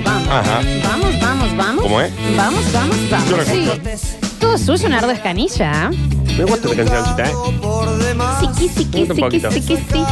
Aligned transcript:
vamos, 0.00 0.04
vamos. 0.04 0.28
Ajá. 0.28 0.60
Vamos, 0.84 1.20
vamos, 1.20 1.56
vamos. 1.56 1.82
¿Cómo 1.82 2.00
es? 2.00 2.12
Vamos, 2.36 2.72
vamos, 2.72 2.96
vamos. 3.10 3.28
Yo 3.30 3.36
la 3.36 3.44
Sí. 3.44 3.70
Todo 4.40 4.58
suyo, 4.58 4.88
Nardo 4.88 5.10
Escanilla. 5.10 5.90
Me 6.36 6.44
gusta 6.44 6.68
esta 6.70 6.84
cancioncita, 6.84 7.24
¿eh? 7.28 7.32
Siqui, 8.40 8.68
siqui, 8.68 9.00
Un 9.02 9.06
siqui, 9.08 9.20
poquito. 9.20 9.50
siqui, 9.52 9.76
sí. 9.76 10.04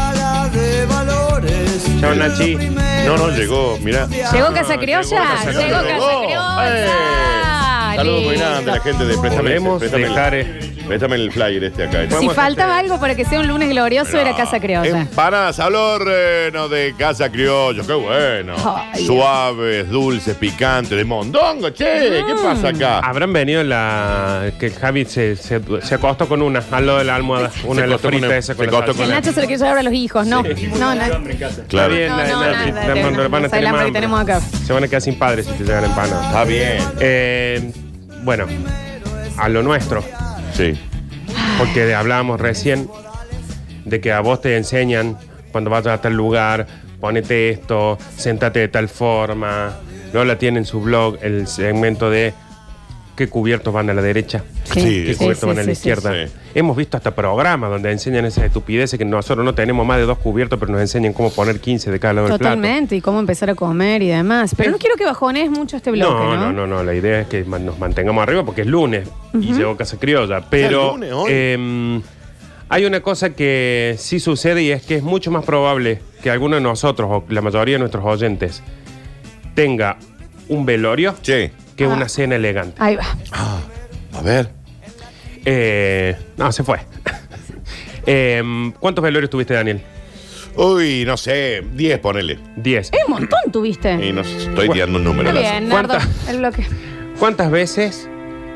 Chao, 2.01 2.15
Nachi. 2.15 2.55
No, 3.07 3.17
no, 3.17 3.29
llegó, 3.31 3.79
mira. 3.83 4.07
Llegó 4.07 4.53
Casa 4.53 4.77
Criolla. 4.79 5.03
Llegó. 5.45 5.83
Casa. 5.83 6.21
Criolla. 6.23 7.93
Saludos 7.97 8.23
muy 8.23 8.31
Listo. 8.33 8.47
grandes 8.49 8.69
a 8.69 8.77
la 8.77 8.81
gente 8.83 9.05
de 9.05 9.19
Préstame, 9.19 9.43
Podemos 9.51 9.79
préstame, 9.81 10.09
dejar, 10.09 10.35
el, 10.35 10.80
préstame 10.91 11.17
el 11.17 11.31
flyer 11.33 11.65
este 11.65 11.85
acá. 11.85 12.03
Si 12.03 12.09
Podemos 12.09 12.35
faltaba 12.35 12.79
algo 12.79 12.99
para 12.99 13.15
que 13.15 13.25
sea 13.25 13.41
un 13.41 13.47
lunes 13.47 13.69
glorioso, 13.71 14.19
era 14.19 14.35
Casa 14.35 14.59
Criolla. 14.61 15.01
Empanadas 15.03 15.57
sabor 15.57 16.05
reno 16.05 16.69
de 16.69 16.95
Casa 16.99 17.31
Criollo, 17.31 17.87
qué 17.87 17.93
bueno. 17.93 18.55
Ay, 18.93 19.07
Suaves, 19.07 19.89
dulces, 19.89 20.35
picantes, 20.37 20.97
de 20.97 21.05
mondongo, 21.05 21.71
che, 21.71 21.85
¿qué 22.27 22.35
Mm. 22.35 22.43
pasa 22.43 22.69
acá? 22.69 22.99
Habrán 23.01 23.33
venido 23.33 23.63
la. 23.63 24.51
que 24.59 24.71
Javi 24.71 25.05
se, 25.05 25.37
se, 25.37 25.61
se 25.83 25.95
acostó 25.95 26.29
con 26.29 26.43
una 26.43 26.61
al 26.71 26.87
lado 26.87 26.99
de 26.99 27.05
la 27.05 27.15
almohada. 27.15 27.51
Una 27.65 27.83
de 27.83 27.87
las 27.89 27.95
acostó 28.01 28.09
con 28.09 28.19
fritas 28.19 28.29
una- 28.29 28.37
esa 28.39 28.55
con 28.55 28.65
se 28.67 28.71
la 28.73 28.79
acostó 28.79 28.93
salsa. 28.93 29.03
El 29.05 29.09
con 29.11 29.17
Nacho 29.17 29.33
se 29.33 29.41
lo 29.41 29.47
quiere 29.47 29.63
llevar 29.63 29.79
a 29.79 29.83
los 29.83 29.93
hijos, 29.93 30.27
no. 30.27 30.43
No, 30.43 30.95
no. 30.95 31.03
Claro. 31.69 31.95
bien. 31.95 32.09
No, 32.09 32.17
la- 32.17 32.29
no, 32.29 32.41
la- 32.41 32.51
nada, 32.53 32.67
la- 32.67 32.73
te- 32.73 32.73
van 32.73 32.83
a 32.83 32.87
no, 32.89 32.95
tener 32.95 33.13
no, 33.23 33.29
más 33.29 33.41
el 33.41 33.45
hambre 33.45 33.61
que 33.61 33.69
hambre. 33.69 33.93
tenemos 33.93 34.21
acá. 34.21 34.41
Se 34.41 34.73
van 34.73 34.85
a 34.85 34.89
quedar 34.89 35.03
sin 35.03 35.15
padres 35.19 35.47
si 35.47 35.53
te 35.53 35.65
llegan 35.65 35.85
empanadas. 35.85 36.27
Está 36.27 36.45
bien. 36.45 36.79
Eh, 37.01 37.73
bueno, 38.23 38.47
a 39.39 39.49
lo 39.49 39.63
nuestro. 39.63 40.05
Sí. 40.61 40.79
Porque 41.57 41.95
hablábamos 41.95 42.39
recién 42.39 42.87
de 43.87 43.99
que 44.03 44.13
a 44.13 44.21
vos 44.21 44.43
te 44.43 44.59
enseñan 44.59 45.17
cuando 45.53 45.71
vas 45.71 45.87
a 45.87 46.03
tal 46.03 46.13
lugar, 46.13 46.67
ponete 47.01 47.49
esto, 47.49 47.97
sentate 48.15 48.61
de 48.61 48.69
tal 48.69 48.91
forma. 48.91 49.79
Lola 50.13 50.37
tiene 50.37 50.59
en 50.59 50.67
su 50.67 50.83
blog 50.83 51.17
el 51.23 51.47
segmento 51.47 52.11
de 52.11 52.35
qué 53.17 53.29
cubiertos 53.29 53.75
van 53.75 53.91
a 53.91 53.95
la 53.95 54.01
derecha, 54.01 54.45
Sí, 54.65 55.05
qué 55.05 55.13
sí, 55.13 55.19
cubiertos 55.19 55.47
van 55.47 55.59
a 55.59 55.61
la 55.61 55.65
sí, 55.67 55.73
izquierda. 55.73 56.13
sí. 56.27 56.33
Hemos 56.55 56.77
visto 56.77 56.97
hasta 56.97 57.15
programas 57.15 57.69
donde 57.71 57.93
enseñan 57.93 58.25
esas 58.25 58.45
estupideces 58.45 58.99
que 58.99 59.05
nosotros 59.05 59.45
no 59.45 59.55
tenemos 59.55 59.87
más 59.87 59.99
de 59.99 60.05
dos 60.05 60.19
cubiertos, 60.19 60.59
pero 60.59 60.73
nos 60.73 60.81
enseñan 60.81 61.13
cómo 61.13 61.31
poner 61.31 61.61
15 61.61 61.91
de 61.91 62.01
cada 62.01 62.15
lado 62.15 62.29
del 62.29 62.39
plato. 62.39 62.57
Totalmente, 62.57 62.97
y 62.97 63.01
cómo 63.03 63.21
empezar 63.21 63.51
a 63.51 63.55
comer 63.55 64.03
y 64.03 64.09
demás. 64.09 64.55
Pero 64.57 64.71
no 64.71 64.79
quiero 64.79 64.97
que 64.97 65.05
bajones 65.05 65.51
mucho 65.51 65.77
este 65.77 65.91
bloque, 65.91 66.13
¿no? 66.15 66.35
No, 66.37 66.53
no, 66.53 66.53
no, 66.53 66.67
no. 66.67 66.83
La 66.85 66.95
idea 66.95 67.21
es 67.21 67.27
que 67.27 67.45
man- 67.45 67.67
nos 67.67 67.79
mantengamos 67.79 68.23
arriba 68.23 68.45
porque 68.45 68.63
es 68.63 68.67
lunes 68.67 69.07
y 69.35 69.53
llegó 69.53 69.77
Casa 69.77 69.99
Criolla. 69.99 70.41
Pero 70.49 70.93
lunes 70.93 71.13
hoy? 71.13 71.31
em, 71.33 72.03
hay 72.71 72.85
una 72.87 73.01
cosa 73.01 73.31
que 73.35 73.97
sí 73.99 74.19
sucede 74.19 74.63
y 74.63 74.71
es 74.71 74.83
que 74.83 74.97
es 74.97 75.03
mucho 75.03 75.31
más 75.31 75.45
probable 75.45 76.01
que 76.23 76.31
alguno 76.31 76.55
de 76.57 76.63
nosotros 76.63 77.09
o 77.11 77.25
la 77.29 77.43
mayoría 77.43 77.75
de 77.75 77.81
nuestros 77.81 78.05
oyentes 78.05 78.63
tenga 79.55 79.99
un 80.49 80.65
velorio 80.67 81.15
Che. 81.23 81.53
Que 81.81 81.87
Ah. 81.87 81.89
una 81.97 82.11
cena 82.11 82.37
elegante. 82.37 82.77
Ahí 82.79 82.95
va. 82.95 83.05
A 83.33 84.21
ver. 84.23 84.51
Eh, 85.47 86.15
no, 86.37 86.53
se 86.53 86.63
fue. 86.63 86.79
Em, 88.07 88.73
¿Cuántos 88.73 89.03
velorios 89.03 89.31
tuviste, 89.31 89.55
Daniel? 89.55 89.81
Uy, 90.57 91.05
no 91.07 91.17
sé, 91.17 91.63
10 91.73 91.99
ponele. 92.01 92.39
Diez. 92.57 92.91
Eh, 92.93 92.99
un 93.07 93.15
montón 93.15 93.39
tuviste. 93.51 93.93
Y 93.95 94.13
no 94.13 94.25
sé, 94.25 94.37
estoy 94.37 94.69
tirando 94.69 94.99
un 94.99 95.05
número. 95.05 95.31
Está 95.31 95.41
al 95.57 95.61
bien. 95.61 95.69
Nardo, 95.71 95.95
¿Cuánta? 95.95 96.31
el 96.31 96.39
bloque. 96.39 96.67
¿Cuántas 97.19 97.51
veces 97.51 98.11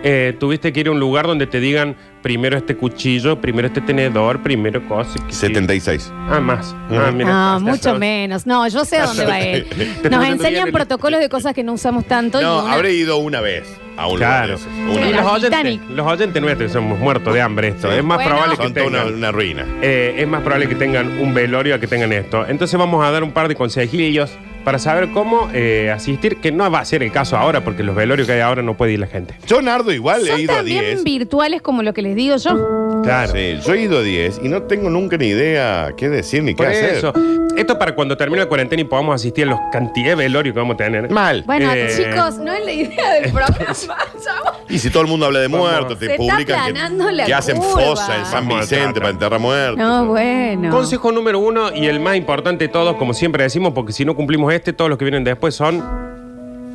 eh, 0.07 0.37
tuviste 0.39 0.73
que 0.73 0.81
ir 0.81 0.89
a 0.89 0.91
un 0.91 1.01
lugar 1.01 1.27
donde 1.27 1.47
te 1.47 1.59
digan 1.61 1.97
primero 2.23 2.57
este 2.57 2.77
cuchillo, 2.77 3.41
primero 3.41 3.67
este 3.69 3.81
tenedor, 3.81 4.43
primero 4.43 4.87
cosa? 4.87 5.19
que- 5.27 5.33
76. 5.33 6.13
Ah, 6.31 6.41
más. 6.41 6.75
Ah, 6.91 7.11
mira. 7.13 7.29
No, 7.31 7.53
Hasta- 7.57 7.59
mucho 7.71 7.99
menos. 7.99 8.47
No, 8.47 8.69
yo 8.69 8.85
sé 8.85 8.99
a 8.99 9.07
dónde 9.07 9.25
va 9.27 9.41
él. 9.41 9.67
Nos 10.11 10.25
enseñan 10.27 10.71
protocolos 10.71 11.21
de 11.21 11.29
cosas 11.29 11.55
que 11.55 11.63
no 11.65 11.73
usamos 11.73 12.05
tanto. 12.07 12.41
y 12.41 12.45
No, 12.45 12.65
una- 12.65 12.75
habré 12.75 12.93
ido 12.95 13.17
una 13.17 13.41
vez 13.41 13.65
a 13.97 14.07
un 14.07 14.15
lugar 14.19 14.47
Claro. 14.47 14.49
de 14.49 14.55
esos. 14.55 14.69
Y 14.73 14.81
Una 14.83 14.93
Sí, 14.93 15.01
vez. 15.01 15.13
los 15.17 15.25
oyentes, 15.27 15.51
Titanic. 15.51 15.81
los 15.91 16.07
oyentes 16.07 16.43
nuestros 16.43 16.73
somos 16.73 16.99
muertos 16.99 17.33
de 17.35 17.41
hambre 17.41 17.69
esto. 17.69 17.91
Sí. 17.91 17.97
Es 17.99 18.05
más 18.05 18.17
Bueno. 18.19 18.31
probable 18.31 18.57
que 18.57 18.63
Son 18.63 18.75
toda 18.75 18.87
una, 18.87 18.99
tengan. 18.99 19.15
una 19.15 19.33
ruina. 19.33 19.67
eh, 19.83 20.15
es 20.19 20.29
más 20.29 20.41
probable 20.43 20.69
que 20.69 20.75
tengan 20.75 21.19
un 21.19 21.33
velorio 21.35 21.75
a 21.75 21.79
que 21.79 21.87
tengan 21.87 22.13
esto. 22.13 22.45
Entonces 22.47 22.79
vamos 22.79 23.05
a 23.05 23.11
dar 23.11 23.23
un 23.23 23.33
par 23.33 23.49
de 23.49 23.55
consejillos 23.55 24.33
para 24.65 24.79
saber 24.79 25.11
cómo 25.11 25.51
eh, 25.53 25.91
asistir, 25.95 26.37
que 26.41 26.51
no 26.51 26.71
va 26.71 26.81
a 26.81 26.85
ser 26.85 27.03
el 27.03 27.13
caso 27.13 27.37
ahora, 27.37 27.63
porque 27.63 27.83
los 27.83 27.95
velorios 27.95 28.27
que 28.27 28.33
hay 28.35 28.41
ahora 28.41 28.63
no 28.63 28.77
puede 28.77 28.93
ir 28.93 28.99
la 29.01 29.07
gente. 29.07 29.35
Yo, 29.47 29.61
Nardo, 29.63 29.93
igual 29.93 30.23
he 30.27 30.31
Son 30.31 30.41
ido 30.41 30.53
a 30.53 30.57
también 30.57 30.85
10. 30.85 31.05
virtuales 31.05 31.63
como 31.63 31.83
lo 31.83 31.93
que 31.93 32.03
les 32.03 32.17
digo 32.17 32.37
yo. 32.37 33.01
Claro. 33.03 33.33
Sí, 33.33 33.59
yo 33.67 33.75
he 33.75 33.83
ido 33.83 33.99
a 33.99 34.03
10 34.03 34.41
y 34.43 34.49
no 34.49 34.63
tengo 34.63 34.89
nunca 34.89 35.17
ni 35.19 35.27
idea 35.27 35.91
qué 35.97 36.09
decir 36.09 36.43
ni 36.43 36.53
qué 36.55 36.57
Por 36.57 36.67
hacer. 36.67 36.95
eso, 36.97 37.13
esto 37.57 37.79
para 37.79 37.95
cuando 37.95 38.17
termine 38.17 38.43
la 38.43 38.49
cuarentena 38.49 38.83
y 38.83 38.85
podamos 38.85 39.15
asistir 39.15 39.45
a 39.47 39.51
los 39.51 39.61
cantidad 39.73 40.09
de 40.11 40.15
velorios 40.17 40.53
que 40.55 40.59
vamos 40.61 40.75
a 40.75 40.77
tener. 40.79 41.11
Mal. 41.11 41.43
Bueno, 41.47 41.71
Eh, 41.73 41.89
chicos, 41.97 42.37
no 42.39 42.53
es 42.53 42.65
la 42.65 42.73
idea 42.73 43.13
del 43.15 43.33
programa. 43.33 43.57
chavos. 43.75 44.53
Y 44.69 44.79
si 44.79 44.91
todo 44.91 45.03
el 45.03 45.09
mundo 45.09 45.27
habla 45.27 45.41
de 45.41 45.49
muertos, 45.49 45.99
te 45.99 46.07
está 46.07 46.17
publican 46.17 46.59
aplanando 46.61 47.07
que, 47.09 47.13
la 47.13 47.25
que 47.27 47.35
hacen 47.35 47.57
curva. 47.57 47.73
fosa 47.85 48.17
en 48.19 48.25
San 48.27 48.49
Vamos 48.49 48.57
a 48.57 48.61
Vicente 48.63 48.83
tratar. 48.85 49.01
para 49.03 49.11
enterrar 49.11 49.41
muertos. 49.41 49.79
No, 49.79 50.07
bueno. 50.07 50.71
Consejo 50.71 51.13
número 51.13 51.39
uno 51.39 51.73
y 51.75 51.87
el 51.87 52.01
más 52.01 52.17
importante 52.17 52.65
de 52.67 52.69
todos, 52.73 52.97
como 52.97 53.15
siempre 53.15 53.43
decimos, 53.45 53.73
porque 53.75 53.93
si 53.93 54.05
no 54.05 54.15
cumplimos 54.17 54.53
este, 54.53 54.73
todos 54.73 54.89
los 54.89 54.99
que 54.99 55.05
vienen 55.05 55.23
después 55.25 55.55
son 55.55 55.83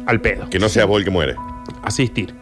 al 0.05 0.21
pedo. 0.21 0.49
Que 0.49 0.59
no 0.59 0.69
sea 0.69 0.85
vos 0.85 0.99
el 0.99 1.05
que 1.05 1.11
muere. 1.11 1.35
Asistir. 1.83 2.33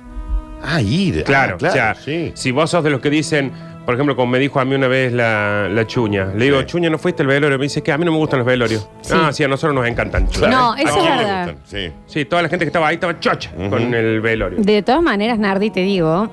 Ah, 0.64 0.82
ir. 0.82 1.24
Claro, 1.24 1.54
Ah, 1.56 1.58
claro, 1.58 1.72
o 1.72 1.76
sea, 1.76 1.96
sí. 1.96 2.32
si 2.36 2.52
vos 2.52 2.70
sos 2.72 2.84
de 2.84 2.90
los 2.90 3.00
que 3.02 3.10
dicen, 3.10 3.52
por 3.88 3.94
ejemplo, 3.94 4.18
como 4.18 4.30
me 4.34 4.38
dijo 4.38 4.60
a 4.60 4.66
mí 4.66 4.76
una 4.76 4.90
vez 4.90 5.14
la, 5.14 5.70
la 5.72 5.88
chuña, 5.88 6.26
le 6.36 6.44
digo, 6.44 6.60
Sí. 6.60 6.66
chuña, 6.66 6.90
¿no 6.90 6.98
fuiste 6.98 7.22
al 7.24 7.28
velorio? 7.28 7.58
Me 7.58 7.64
dice 7.64 7.82
que 7.82 7.94
a 7.94 7.98
mí 7.98 8.04
no 8.04 8.12
me 8.12 8.18
gustan 8.18 8.40
los 8.40 8.46
velorios. 8.46 8.90
Sí. 9.00 9.14
Ah, 9.16 9.32
sí, 9.32 9.46
a 9.46 9.48
nosotros 9.48 9.74
nos 9.74 9.88
encantan. 9.88 10.28
No, 10.50 10.74
¿A 10.74 10.82
eso 10.82 10.94
quién 10.94 11.06
es 11.06 11.12
le 11.12 11.18
verdad. 11.24 11.46
gustan? 11.54 11.58
Sí. 11.64 11.92
Sí, 12.06 12.26
toda 12.26 12.42
la 12.42 12.50
gente 12.50 12.66
que 12.66 12.68
estaba 12.68 12.90
ahí 12.90 12.96
estaba 12.96 13.18
chocha 13.18 13.50
con 13.70 13.94
el 13.94 14.20
velorio. 14.20 14.60
De 14.62 14.82
todas 14.84 15.02
maneras, 15.02 15.40
Nardi, 15.40 15.70
te 15.70 15.80
digo, 15.80 16.30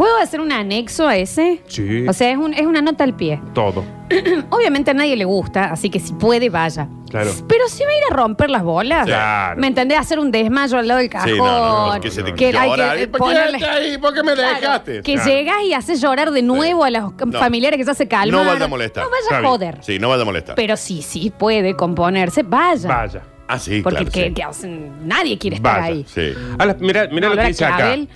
¿puedo 0.00 0.16
hacer 0.16 0.40
un 0.40 0.50
anexo 0.50 1.06
a 1.06 1.14
ese? 1.18 1.60
Sí, 1.66 2.06
O 2.08 2.12
sea, 2.14 2.30
es, 2.30 2.38
un- 2.38 2.54
es 2.54 2.64
una 2.64 2.80
nota 2.80 3.04
al 3.04 3.14
pie. 3.14 3.38
todo. 3.52 3.84
Obviamente 4.50 4.90
a 4.90 4.94
nadie 4.94 5.14
le 5.14 5.24
gusta, 5.26 5.66
así 5.66 5.90
que 5.90 6.00
si 6.00 6.14
puede, 6.14 6.48
vaya. 6.48 6.88
Claro. 7.10 7.30
Pero 7.46 7.68
si 7.68 7.84
va 7.84 7.90
a 7.90 7.96
ir 7.96 8.02
a 8.10 8.16
romper 8.16 8.48
las 8.50 8.62
bolas. 8.62 9.04
Claro. 9.04 9.60
¿Me 9.60 9.66
entendés? 9.66 9.98
Hacer 9.98 10.18
un 10.18 10.30
desmayo 10.30 10.78
al 10.78 10.88
lado 10.88 11.00
del 11.00 11.10
cajón. 11.10 11.30
Sí, 11.30 11.36
no, 11.36 11.94
no, 11.94 12.00
que 12.00 12.10
se 12.10 12.22
te 12.22 12.32
que 12.34 12.46
hay 12.56 12.70
que 12.96 13.02
¿Y 13.02 13.06
¿Por 13.08 13.18
qué 13.20 13.24
ponerle- 13.26 13.56
estás 13.58 13.76
ahí? 13.76 13.98
¿Por 13.98 14.14
qué 14.14 14.22
me 14.22 14.32
Claro, 14.32 14.56
dejaste? 14.60 15.02
que 15.02 15.14
Claro. 15.14 15.28
llegas 15.30 15.56
y 15.64 15.74
haces 15.74 16.00
llorar 16.00 16.30
de 16.30 16.40
nuevo 16.42 16.82
a 16.84 16.90
los 16.90 17.12
familiares 17.38 17.76
que 17.78 17.84
ya 17.84 17.94
se 17.94 18.08
calman. 18.08 18.30
No 18.44 18.50
vaya 18.50 18.64
a 18.64 18.68
molestar. 18.68 19.04
No 19.04 19.10
vaya 19.10 19.38
a 19.38 19.48
joder. 19.50 19.78
Sí, 19.82 19.98
no 19.98 20.08
vaya 20.08 20.22
a 20.22 20.24
molestar. 20.24 20.54
Pero 20.54 20.76
sí, 20.76 21.02
sí 21.02 21.30
puede 21.36 21.76
componerse, 21.76 22.42
vaya. 22.42 22.88
Vaya. 22.88 23.22
ah, 23.48 23.58
sí, 23.58 23.80
Porque 23.82 23.98
claro. 24.06 24.12
que- 24.12 24.26
sí. 24.28 24.34
que, 24.34 24.46
o 24.46 24.52
sea, 24.52 24.70
nadie 25.04 25.36
quiere 25.38 25.56
estar 25.56 25.80
Vaya. 25.80 25.92
ahí. 25.92 26.04
Sí. 26.08 26.32
Mira 26.80 27.08
mira 27.12 27.28
lo 27.28 27.36
que 27.36 27.46
dice 27.48 27.64
acá. 27.64 27.76
clavel. 27.76 28.08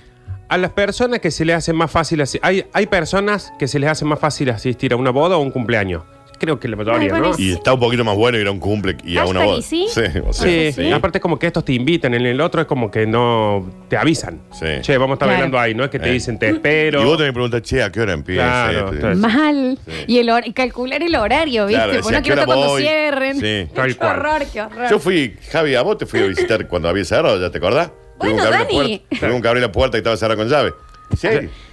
A 0.47 0.57
las 0.57 0.71
personas 0.71 1.19
que 1.19 1.31
se 1.31 1.43
les 1.45 1.55
hace 1.55 1.73
más 1.73 1.89
fácil 1.91 2.21
así. 2.21 2.39
Hay, 2.41 2.65
hay 2.73 2.85
personas 2.85 3.51
que 3.57 3.67
se 3.67 3.79
les 3.79 3.89
hace 3.89 4.05
más 4.05 4.19
fácil 4.19 4.49
asistir 4.51 4.93
a 4.93 4.95
una 4.95 5.09
boda 5.09 5.37
o 5.37 5.39
un 5.39 5.51
cumpleaños. 5.51 6.03
Creo 6.37 6.59
que 6.59 6.67
la 6.67 6.75
mayoría, 6.75 7.15
Ay, 7.15 7.21
¿no? 7.21 7.31
Y 7.37 7.53
está 7.53 7.73
un 7.73 7.79
poquito 7.79 8.03
más 8.03 8.15
bueno 8.17 8.37
ir 8.37 8.45
a 8.45 8.51
un 8.51 8.59
cumple 8.59 8.97
y 9.05 9.17
a 9.17 9.23
una 9.25 9.39
Hashtag 9.39 9.45
boda. 9.47 9.59
y 9.59 9.61
sí. 9.63 9.87
Sí, 9.89 10.01
o 10.27 10.33
sea, 10.33 10.45
Sí, 10.47 10.71
sí. 10.73 10.91
aparte 10.91 11.17
es 11.19 11.21
como 11.21 11.39
que 11.39 11.47
estos 11.47 11.63
te 11.63 11.71
invitan, 11.71 12.13
en 12.13 12.25
el 12.25 12.41
otro 12.41 12.59
es 12.59 12.67
como 12.67 12.91
que 12.91 13.07
no 13.07 13.65
te 13.87 13.95
avisan. 13.95 14.41
Sí. 14.51 14.65
Che, 14.81 14.97
vamos 14.97 15.11
a 15.11 15.15
estar 15.15 15.27
Claro. 15.29 15.39
bailando 15.39 15.59
ahí, 15.59 15.73
no 15.73 15.85
es 15.85 15.89
que 15.89 15.97
te 15.97 16.09
Eh. 16.09 16.11
dicen 16.11 16.37
te 16.37 16.49
espero. 16.49 17.01
Y 17.01 17.05
vos 17.05 17.13
también 17.15 17.33
preguntas, 17.33 17.61
che, 17.61 17.81
¿a 17.81 17.89
qué 17.89 18.01
hora 18.01 18.11
empieza? 18.13 18.43
Claro, 18.43 18.79
Este, 18.91 18.95
entonces- 18.97 19.17
Mal. 19.17 19.79
Sí. 19.87 19.91
Y, 20.07 20.17
el 20.19 20.27
hor- 20.29 20.43
y 20.45 20.51
calcular 20.51 21.01
el 21.01 21.15
horario, 21.15 21.67
¿viste? 21.67 21.77
Claro, 21.81 21.93
Porque 21.93 22.03
decía, 22.05 22.17
no 22.19 22.23
quiero 22.23 22.41
¿a 22.41 22.45
qué 22.45 22.51
estar 22.51 22.57
hora 22.57 22.67
cuando 22.67 22.67
voy? 22.73 22.81
cierren. 22.81 23.39
Sí. 23.67 23.73
Tal 23.73 23.87
qué 23.87 23.95
cual. 23.95 24.19
horror, 24.19 24.41
qué 24.51 24.61
horror. 24.61 24.89
Yo 24.91 24.99
fui, 24.99 25.37
Javi, 25.51 25.75
a 25.75 25.81
vos 25.83 25.97
te 25.97 26.05
fui 26.05 26.19
a 26.19 26.25
visitar 26.27 26.67
cuando 26.67 26.89
había 26.89 27.05
cerrado, 27.05 27.39
¿ya 27.39 27.49
te 27.49 27.57
acordás? 27.59 27.91
Bueno, 28.17 28.35
Tuvimos 28.35 28.45
que 28.45 28.51
Dani. 28.51 28.97
puerta- 28.99 29.19
Tuvimos 29.19 29.41
que 29.41 29.47
abrir 29.47 29.61
la 29.63 29.71
puerta 29.71 29.97
y 29.97 29.99
estaba 29.99 30.17
cerrada 30.17 30.35
con 30.37 30.47
llave. 30.49 30.73
Sí. 31.17 31.27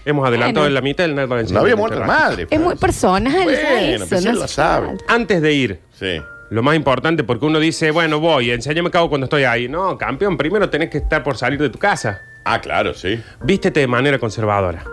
Hemos 0.04 0.26
adelantado 0.28 0.62
Bueno. 0.64 0.66
en 0.68 0.74
la 0.74 0.80
mitad 0.82 1.04
del 1.04 1.14
Nardo 1.14 1.42
No 1.42 1.60
había 1.60 1.76
muerto 1.76 2.00
madre. 2.00 2.46
Es 2.50 2.60
muy 2.60 2.76
personal. 2.76 3.32
ya 3.32 3.42
Bueno, 3.44 3.50
eso, 3.50 4.06
pero 4.08 4.20
si 4.20 4.24
no 4.26 4.30
él 4.32 4.36
lo 4.38 4.44
hace 4.44 4.54
sabe. 4.54 4.86
falta. 4.88 5.04
Antes 5.08 5.40
de 5.42 5.52
ir, 5.54 5.80
Sí. 5.98 6.20
lo 6.50 6.62
más 6.62 6.76
importante, 6.76 7.24
porque 7.24 7.46
uno 7.46 7.58
dice, 7.58 7.90
bueno, 7.92 8.20
voy, 8.20 8.50
enséñame 8.50 8.90
cabo 8.90 9.08
cuando 9.08 9.24
estoy 9.24 9.44
ahí. 9.44 9.68
No, 9.68 9.96
campeón, 9.96 10.36
primero 10.36 10.68
tenés 10.68 10.90
que 10.90 10.98
estar 10.98 11.22
por 11.22 11.36
salir 11.38 11.58
de 11.60 11.70
tu 11.70 11.78
casa. 11.78 12.20
Ah, 12.44 12.60
claro, 12.60 12.92
sí. 12.92 13.20
Vístete 13.42 13.80
de 13.80 13.86
manera 13.86 14.18
conservadora. 14.18 14.84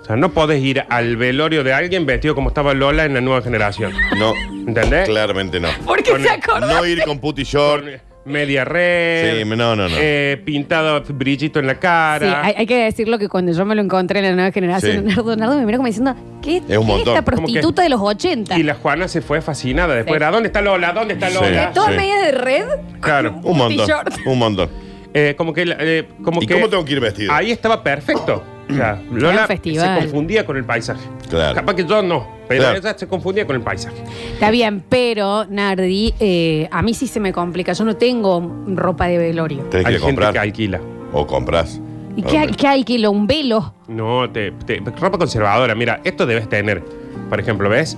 O 0.00 0.04
sea, 0.04 0.16
no 0.16 0.30
podés 0.32 0.62
ir 0.62 0.84
al 0.88 1.16
velorio 1.16 1.64
de 1.64 1.72
alguien 1.72 2.06
vestido 2.06 2.34
como 2.34 2.48
estaba 2.50 2.72
Lola 2.74 3.04
en 3.04 3.14
la 3.14 3.20
nueva 3.20 3.42
generación. 3.42 3.92
No. 4.18 4.32
¿Entendés? 4.66 5.08
Claramente 5.08 5.58
no. 5.60 5.68
¿Por 5.84 6.02
qué 6.02 6.18
se 6.20 6.30
acordó? 6.30 6.66
No 6.66 6.86
ir 6.86 7.02
con 7.04 7.18
puti 7.18 7.42
short. 7.42 7.84
Media 8.24 8.64
red. 8.66 9.38
Sí, 9.42 9.44
no, 9.48 9.56
no, 9.74 9.88
no. 9.88 9.94
eh, 9.98 10.40
pintado 10.44 11.02
brillito 11.08 11.58
en 11.58 11.66
la 11.66 11.72
Sí, 11.74 11.78
cara. 11.80 12.44
hay, 12.44 12.54
hay 12.58 12.66
que 12.66 12.76
decirlo 12.84 13.18
que 13.18 13.28
cuando 13.28 13.52
yo 13.52 13.64
me 13.64 13.74
lo 13.74 13.80
encontré 13.80 14.18
en 14.20 14.26
la 14.26 14.32
nueva 14.34 14.52
generación, 14.52 15.04
Sí. 15.08 15.14
Nardo, 15.16 15.36
Nardo 15.36 15.56
me 15.58 15.64
miró 15.64 15.78
como 15.78 15.86
diciendo, 15.86 16.14
¿qué 16.42 16.58
Es 16.68 16.76
un 16.76 16.86
montón. 16.86 17.16
esta 17.16 17.24
Como 17.24 17.46
que- 17.46 17.52
prostituta 17.52 17.82
de 17.82 17.88
los 17.88 18.00
80? 18.02 18.58
Y 18.58 18.62
la 18.62 18.74
Juana 18.74 19.08
se 19.08 19.22
fue 19.22 19.40
fascinada. 19.40 19.94
Después 19.94 20.12
Sí. 20.12 20.16
era, 20.16 20.30
¿dónde 20.30 20.48
está 20.48 20.60
Lola? 20.60 20.92
¿Dónde 20.92 21.14
está 21.14 21.28
Sí. 21.30 21.34
Lola? 21.34 21.72
¿Toda 21.72 21.88
Sí. 21.90 21.96
media 21.96 22.16
de 22.20 22.32
red? 22.32 22.64
Claro. 23.00 23.40
Un 23.42 23.56
montón. 23.56 23.86
T-shirt. 23.86 24.26
Un 24.26 24.38
montón. 24.38 24.68
Eh, 25.14 25.34
como 25.36 25.52
que, 25.54 25.64
eh, 25.66 26.06
como 26.22 26.42
¿Y 26.42 26.46
que 26.46 26.54
cómo 26.54 26.68
tengo 26.68 26.84
que 26.84 26.92
ir 26.92 27.00
vestido? 27.00 27.32
ahí 27.32 27.50
estaba 27.50 27.82
perfecto. 27.82 28.44
O 28.72 28.76
sea, 28.76 29.02
Lola 29.10 29.42
se 29.42 29.46
festival. 29.48 29.98
confundía 30.00 30.44
con 30.46 30.56
el 30.56 30.64
paisaje. 30.64 31.00
Claro. 31.28 31.54
Capaz 31.54 31.74
que 31.74 31.84
yo 31.84 32.02
no, 32.02 32.26
pero 32.48 32.62
Claro. 32.62 32.78
ella 32.78 32.98
se 32.98 33.06
confundía 33.06 33.46
con 33.46 33.56
el 33.56 33.62
paisaje. 33.62 33.96
Está 34.32 34.50
bien, 34.50 34.82
pero 34.88 35.44
Nardi, 35.48 36.14
eh, 36.20 36.68
a 36.70 36.82
mí 36.82 36.94
sí 36.94 37.06
se 37.06 37.20
me 37.20 37.32
complica. 37.32 37.72
Yo 37.72 37.84
no 37.84 37.96
tengo 37.96 38.64
ropa 38.68 39.06
de 39.06 39.18
velorio. 39.18 39.62
Tenés 39.64 39.84
que 39.84 39.88
Hay 39.88 39.94
ir 39.94 40.00
a 40.02 40.06
gente 40.06 40.06
comprar. 40.06 40.32
que 40.32 40.38
alquila. 40.38 40.80
O 41.12 41.26
compras. 41.26 41.80
¿Y 42.16 42.22
qué, 42.22 42.50
qué 42.56 42.66
alquilo? 42.66 43.10
¿Un 43.12 43.26
velo? 43.26 43.72
No, 43.88 44.28
te, 44.30 44.50
te- 44.52 44.80
ropa 45.00 45.16
conservadora. 45.18 45.74
Mira, 45.74 46.00
esto 46.04 46.26
debes 46.26 46.48
tener. 46.48 46.82
Por 47.28 47.38
ejemplo, 47.40 47.68
¿ves? 47.68 47.96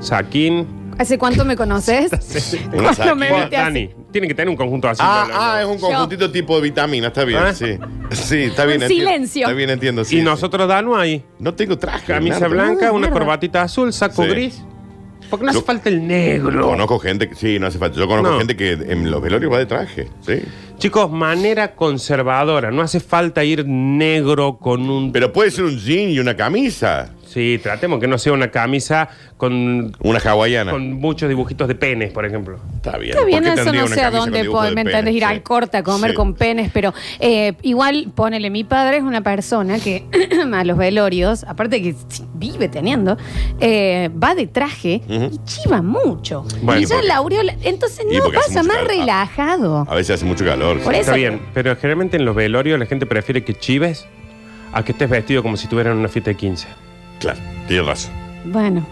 Saquín. 0.00 0.66
¿Hace 0.98 1.16
cuánto 1.18 1.44
me 1.44 1.56
conoces? 1.56 2.10
Una 2.72 2.92
Cuando 2.94 3.16
me 3.16 3.28
saquina. 3.28 3.40
viste 3.40 3.56
así. 3.56 3.64
Dani, 3.64 3.90
tiene 4.12 4.28
que 4.28 4.34
tener 4.34 4.48
un 4.50 4.56
conjunto 4.56 4.88
así. 4.88 5.00
Ah, 5.02 5.24
no, 5.26 5.32
no, 5.34 5.40
no. 5.40 5.44
ah, 5.44 5.60
es 5.62 5.66
un 5.66 5.78
conjuntito 5.78 6.30
tipo 6.30 6.54
de 6.56 6.62
vitamina, 6.62 7.08
está 7.08 7.24
bien, 7.24 7.40
¿Ah? 7.42 7.52
sí. 7.54 7.78
Sí, 8.10 8.36
está 8.44 8.64
bien. 8.66 8.82
Entiendo. 8.82 9.10
silencio. 9.10 9.40
Está 9.42 9.52
bien, 9.54 9.70
entiendo. 9.70 10.04
sí, 10.04 10.16
y 10.16 10.18
sí. 10.20 10.24
nosotros, 10.24 10.68
Danu, 10.68 10.94
ahí. 10.94 11.24
No 11.38 11.54
tengo 11.54 11.76
traje. 11.78 12.06
Camisa 12.06 12.40
Nardo. 12.40 12.54
blanca, 12.54 12.90
una 12.92 12.98
mierda. 13.08 13.12
corbatita 13.18 13.62
azul, 13.62 13.92
saco 13.92 14.22
Sí. 14.24 14.28
gris. 14.28 14.62
Porque 15.30 15.46
no 15.46 15.50
hace 15.52 15.62
falta 15.62 15.88
el 15.88 16.06
negro. 16.06 16.62
Conozco 16.66 16.98
gente 16.98 17.26
que. 17.26 17.34
Sí, 17.34 17.58
no 17.58 17.66
hace 17.66 17.78
falta. 17.78 17.98
Yo 17.98 18.06
conozco 18.06 18.32
No. 18.32 18.38
gente 18.38 18.54
que 18.54 18.72
en 18.72 19.10
los 19.10 19.22
velorios 19.22 19.50
va 19.50 19.56
de 19.58 19.64
traje. 19.64 20.08
Sí. 20.20 20.42
Chicos, 20.76 21.10
manera 21.10 21.74
conservadora. 21.74 22.70
No 22.70 22.82
hace 22.82 23.00
falta 23.00 23.42
ir 23.42 23.64
negro 23.66 24.58
con 24.58 24.90
un. 24.90 25.10
Pero 25.10 25.32
puede 25.32 25.50
ser 25.50 25.64
un 25.64 25.78
jean 25.78 26.10
y 26.10 26.18
una 26.18 26.36
camisa. 26.36 27.14
Sí, 27.32 27.58
tratemos 27.62 27.98
que 27.98 28.06
no 28.06 28.18
sea 28.18 28.32
una 28.34 28.50
camisa 28.50 29.08
con, 29.36 29.96
Una 30.00 30.18
hawaiana. 30.18 30.70
con 30.70 30.92
muchos 30.92 31.28
dibujitos 31.28 31.66
de 31.66 31.74
penes, 31.74 32.12
por 32.12 32.26
ejemplo. 32.26 32.58
Está 32.76 32.98
bien. 32.98 33.12
Está 33.14 33.24
bien, 33.24 33.42
¿Por 33.42 33.54
qué 33.54 33.60
eso 33.62 33.72
no 33.72 33.84
una 33.86 33.94
sé 33.94 34.02
a 34.02 34.10
dónde 34.10 34.44
puedo, 34.44 34.70
¿me 34.74 34.82
entendés? 34.82 35.14
Ir 35.14 35.20
Sí. 35.22 35.24
al 35.24 35.42
corte 35.42 35.78
a 35.78 35.82
comer 35.82 36.10
Sí. 36.10 36.16
con 36.16 36.34
penes, 36.34 36.70
pero 36.72 36.92
eh, 37.20 37.54
igual, 37.62 38.12
ponele, 38.14 38.50
mi 38.50 38.64
padre 38.64 38.98
es 38.98 39.02
una 39.02 39.22
persona 39.22 39.78
que 39.78 40.04
a 40.52 40.64
los 40.64 40.76
velorios, 40.76 41.44
aparte 41.44 41.82
que 41.82 41.94
vive 42.34 42.68
teniendo, 42.68 43.16
eh, 43.60 44.10
va 44.22 44.34
de 44.34 44.46
traje 44.46 45.00
y 45.08 45.30
chiva 45.44 45.80
mucho. 45.80 46.44
Bueno, 46.62 46.80
y 46.80 46.84
ya 46.84 46.96
porque- 46.96 47.08
la 47.08 47.16
aureola, 47.16 47.54
entonces 47.62 48.04
no 48.12 48.30
pasa 48.30 48.62
más 48.62 48.76
calor. 48.76 48.90
relajado. 48.90 49.86
A 49.88 49.94
veces 49.94 50.16
hace 50.16 50.24
mucho 50.26 50.44
calor. 50.44 50.80
Por 50.80 50.92
sí. 50.92 51.00
eso- 51.00 51.10
Está 51.12 51.16
bien, 51.16 51.40
pero 51.54 51.74
generalmente 51.76 52.16
en 52.18 52.24
los 52.24 52.36
velorios 52.36 52.78
la 52.78 52.86
gente 52.86 53.06
prefiere 53.06 53.42
que 53.42 53.54
chives 53.54 54.06
a 54.74 54.84
que 54.84 54.92
estés 54.92 55.08
vestido 55.10 55.42
como 55.42 55.56
si 55.56 55.64
estuvieran 55.64 55.94
en 55.94 55.98
una 56.00 56.08
fiesta 56.08 56.30
de 56.30 56.36
15. 56.36 56.68
Claro, 57.22 57.38
tienes 57.66 57.86
razón. 57.86 58.12
Bueno. 58.44 58.86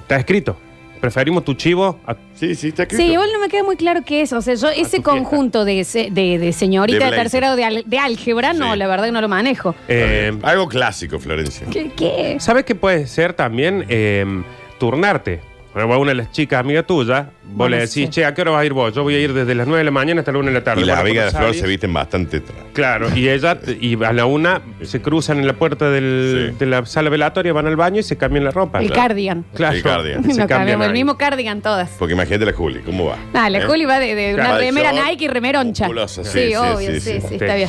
Está 0.00 0.16
escrito. 0.16 0.56
Preferimos 1.00 1.44
tu 1.44 1.54
chivo 1.54 2.00
a 2.06 2.16
Sí, 2.34 2.56
sí, 2.56 2.68
está 2.68 2.82
escrito. 2.82 3.02
Sí, 3.04 3.12
igual 3.12 3.30
no 3.32 3.38
me 3.38 3.48
queda 3.48 3.62
muy 3.62 3.76
claro 3.76 4.02
qué 4.04 4.20
es. 4.22 4.32
O 4.32 4.42
sea, 4.42 4.54
yo 4.54 4.68
ese 4.68 4.96
tu 4.96 5.02
conjunto 5.04 5.64
de, 5.64 5.84
se- 5.84 6.10
de, 6.10 6.38
de 6.38 6.52
señorita 6.52 6.98
De 6.98 7.04
de, 7.04 7.10
blazer. 7.10 7.24
tercera 7.24 7.52
o 7.52 7.56
de, 7.56 7.64
al- 7.64 7.84
de 7.86 7.98
álgebra, 7.98 8.52
no, 8.52 8.72
Sí. 8.72 8.78
la 8.78 8.88
verdad 8.88 9.04
que 9.06 9.12
no 9.12 9.20
lo 9.20 9.28
manejo. 9.28 9.76
Eh, 9.86 10.36
Algo 10.42 10.66
clásico, 10.68 11.20
Florencia. 11.20 11.68
¿Qué? 11.70 11.90
qué? 11.96 12.36
¿Sabes 12.40 12.64
qué 12.64 12.74
puede 12.74 13.06
ser 13.06 13.32
también? 13.34 13.84
Eh, 13.88 14.24
turnarte. 14.78 15.40
Bueno, 15.78 15.90
va 15.90 15.98
una 15.98 16.10
de 16.10 16.16
las 16.16 16.32
chicas 16.32 16.58
amiga 16.58 16.82
tuya, 16.82 17.30
vos 17.44 17.56
Bueno, 17.56 17.76
le 17.76 17.82
decís, 17.82 17.92
sí. 17.92 18.08
che, 18.08 18.24
¿a 18.24 18.34
qué 18.34 18.40
hora 18.40 18.50
vas 18.50 18.62
a 18.62 18.64
ir 18.64 18.72
vos? 18.72 18.92
Yo 18.92 19.04
voy 19.04 19.14
a 19.14 19.20
ir 19.20 19.32
desde 19.32 19.54
las 19.54 19.64
9 19.68 19.78
de 19.78 19.84
la 19.84 19.90
mañana 19.92 20.22
hasta 20.22 20.32
la 20.32 20.38
1 20.38 20.48
de 20.48 20.54
la 20.54 20.64
tarde. 20.64 20.82
Y 20.82 20.84
las 20.84 20.98
amigas 20.98 21.32
de 21.32 21.38
Flor 21.38 21.54
se 21.54 21.66
visten 21.68 21.92
bastante. 21.94 22.42
tra- 22.42 22.72
Claro, 22.72 23.16
y 23.16 23.28
ella, 23.28 23.56
y 23.80 24.02
a 24.02 24.12
la 24.12 24.26
una 24.26 24.60
se 24.82 25.00
cruzan 25.00 25.38
en 25.38 25.46
la 25.46 25.52
puerta 25.52 25.88
del- 25.88 26.48
Sí. 26.50 26.56
de 26.58 26.66
la 26.66 26.84
sala 26.84 27.10
velatoria, 27.10 27.52
van 27.52 27.68
al 27.68 27.76
baño 27.76 28.00
y 28.00 28.02
se 28.02 28.16
cambian 28.16 28.42
la 28.42 28.50
ropa. 28.50 28.80
El 28.80 28.90
cardigan. 28.90 29.44
Claro, 29.54 29.76
El 29.76 29.82
cardigan. 29.84 30.24
se 30.24 30.38
Nos 30.40 30.48
cambian 30.48 30.82
el 30.82 30.92
mismo 30.92 31.16
cardigan 31.16 31.60
todas. 31.62 31.90
Porque 31.96 32.14
imagínate 32.14 32.44
la 32.46 32.52
Juli, 32.54 32.80
¿cómo 32.80 33.04
va? 33.06 33.16
Ah, 33.34 33.48
la 33.48 33.58
¿Eh? 33.58 33.62
Juli 33.62 33.84
va 33.84 34.00
de, 34.00 34.16
de 34.16 34.34
una 34.34 34.58
remera 34.58 34.92
short, 34.92 35.06
Nike 35.10 35.24
y 35.26 35.28
remeroncha. 35.28 35.86
Sí, 36.08 36.24
sí, 36.24 36.30
sí, 36.48 36.54
obvio, 36.56 36.78
sí, 36.90 37.00
sí, 37.00 37.00
sí. 37.00 37.20
sí, 37.20 37.26
Sí. 37.28 37.34
está 37.36 37.54
bien. 37.54 37.68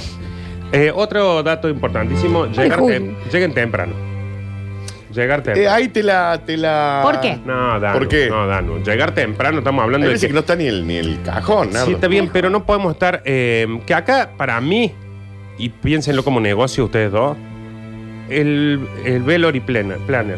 Eh, 0.72 0.92
otro 0.96 1.44
dato 1.44 1.70
importantísimo, 1.70 2.48
llegar 2.48 2.80
tem- 2.80 3.14
lleguen 3.32 3.54
temprano. 3.54 3.94
Llegar 5.14 5.42
temprano. 5.42 5.68
Eh, 5.68 5.72
ahí 5.72 5.88
te 5.90 6.04
la, 6.04 6.42
te 6.46 6.56
la. 6.56 7.02
¿Por 7.04 7.20
qué? 7.20 7.40
No, 7.46 7.80
Danu. 7.80 7.98
¿Por 7.98 8.08
qué? 8.08 8.30
No, 8.30 8.46
Danu. 8.46 8.84
Llegar 8.84 9.14
temprano, 9.14 9.58
estamos 9.60 9.82
Hay 9.82 9.86
hablando 9.86 10.08
de 10.08 10.14
veces 10.14 10.22
que... 10.22 10.28
que 10.28 10.34
no 10.34 10.40
está 10.42 10.56
ni 10.56 10.68
el, 10.68 10.86
ni 10.86 10.98
el 10.98 11.22
cajón, 11.24 11.72
nada. 11.72 11.86
Sí, 11.86 11.94
está 11.94 12.08
bien, 12.08 12.30
pero 12.32 12.50
no 12.50 12.66
podemos 12.66 12.94
estar... 12.94 13.22
eh, 13.26 13.68
que 13.86 13.94
acá, 13.94 14.32
para 14.38 14.62
mí, 14.62 14.94
y 15.58 15.70
piénsenlo 15.70 16.24
como 16.24 16.40
negocio 16.40 16.86
ustedes 16.86 17.12
dos, 17.12 17.36
el, 18.30 18.80
el 19.04 19.24
Velory 19.24 19.60
Planner. 19.62 19.98
planner. 20.00 20.38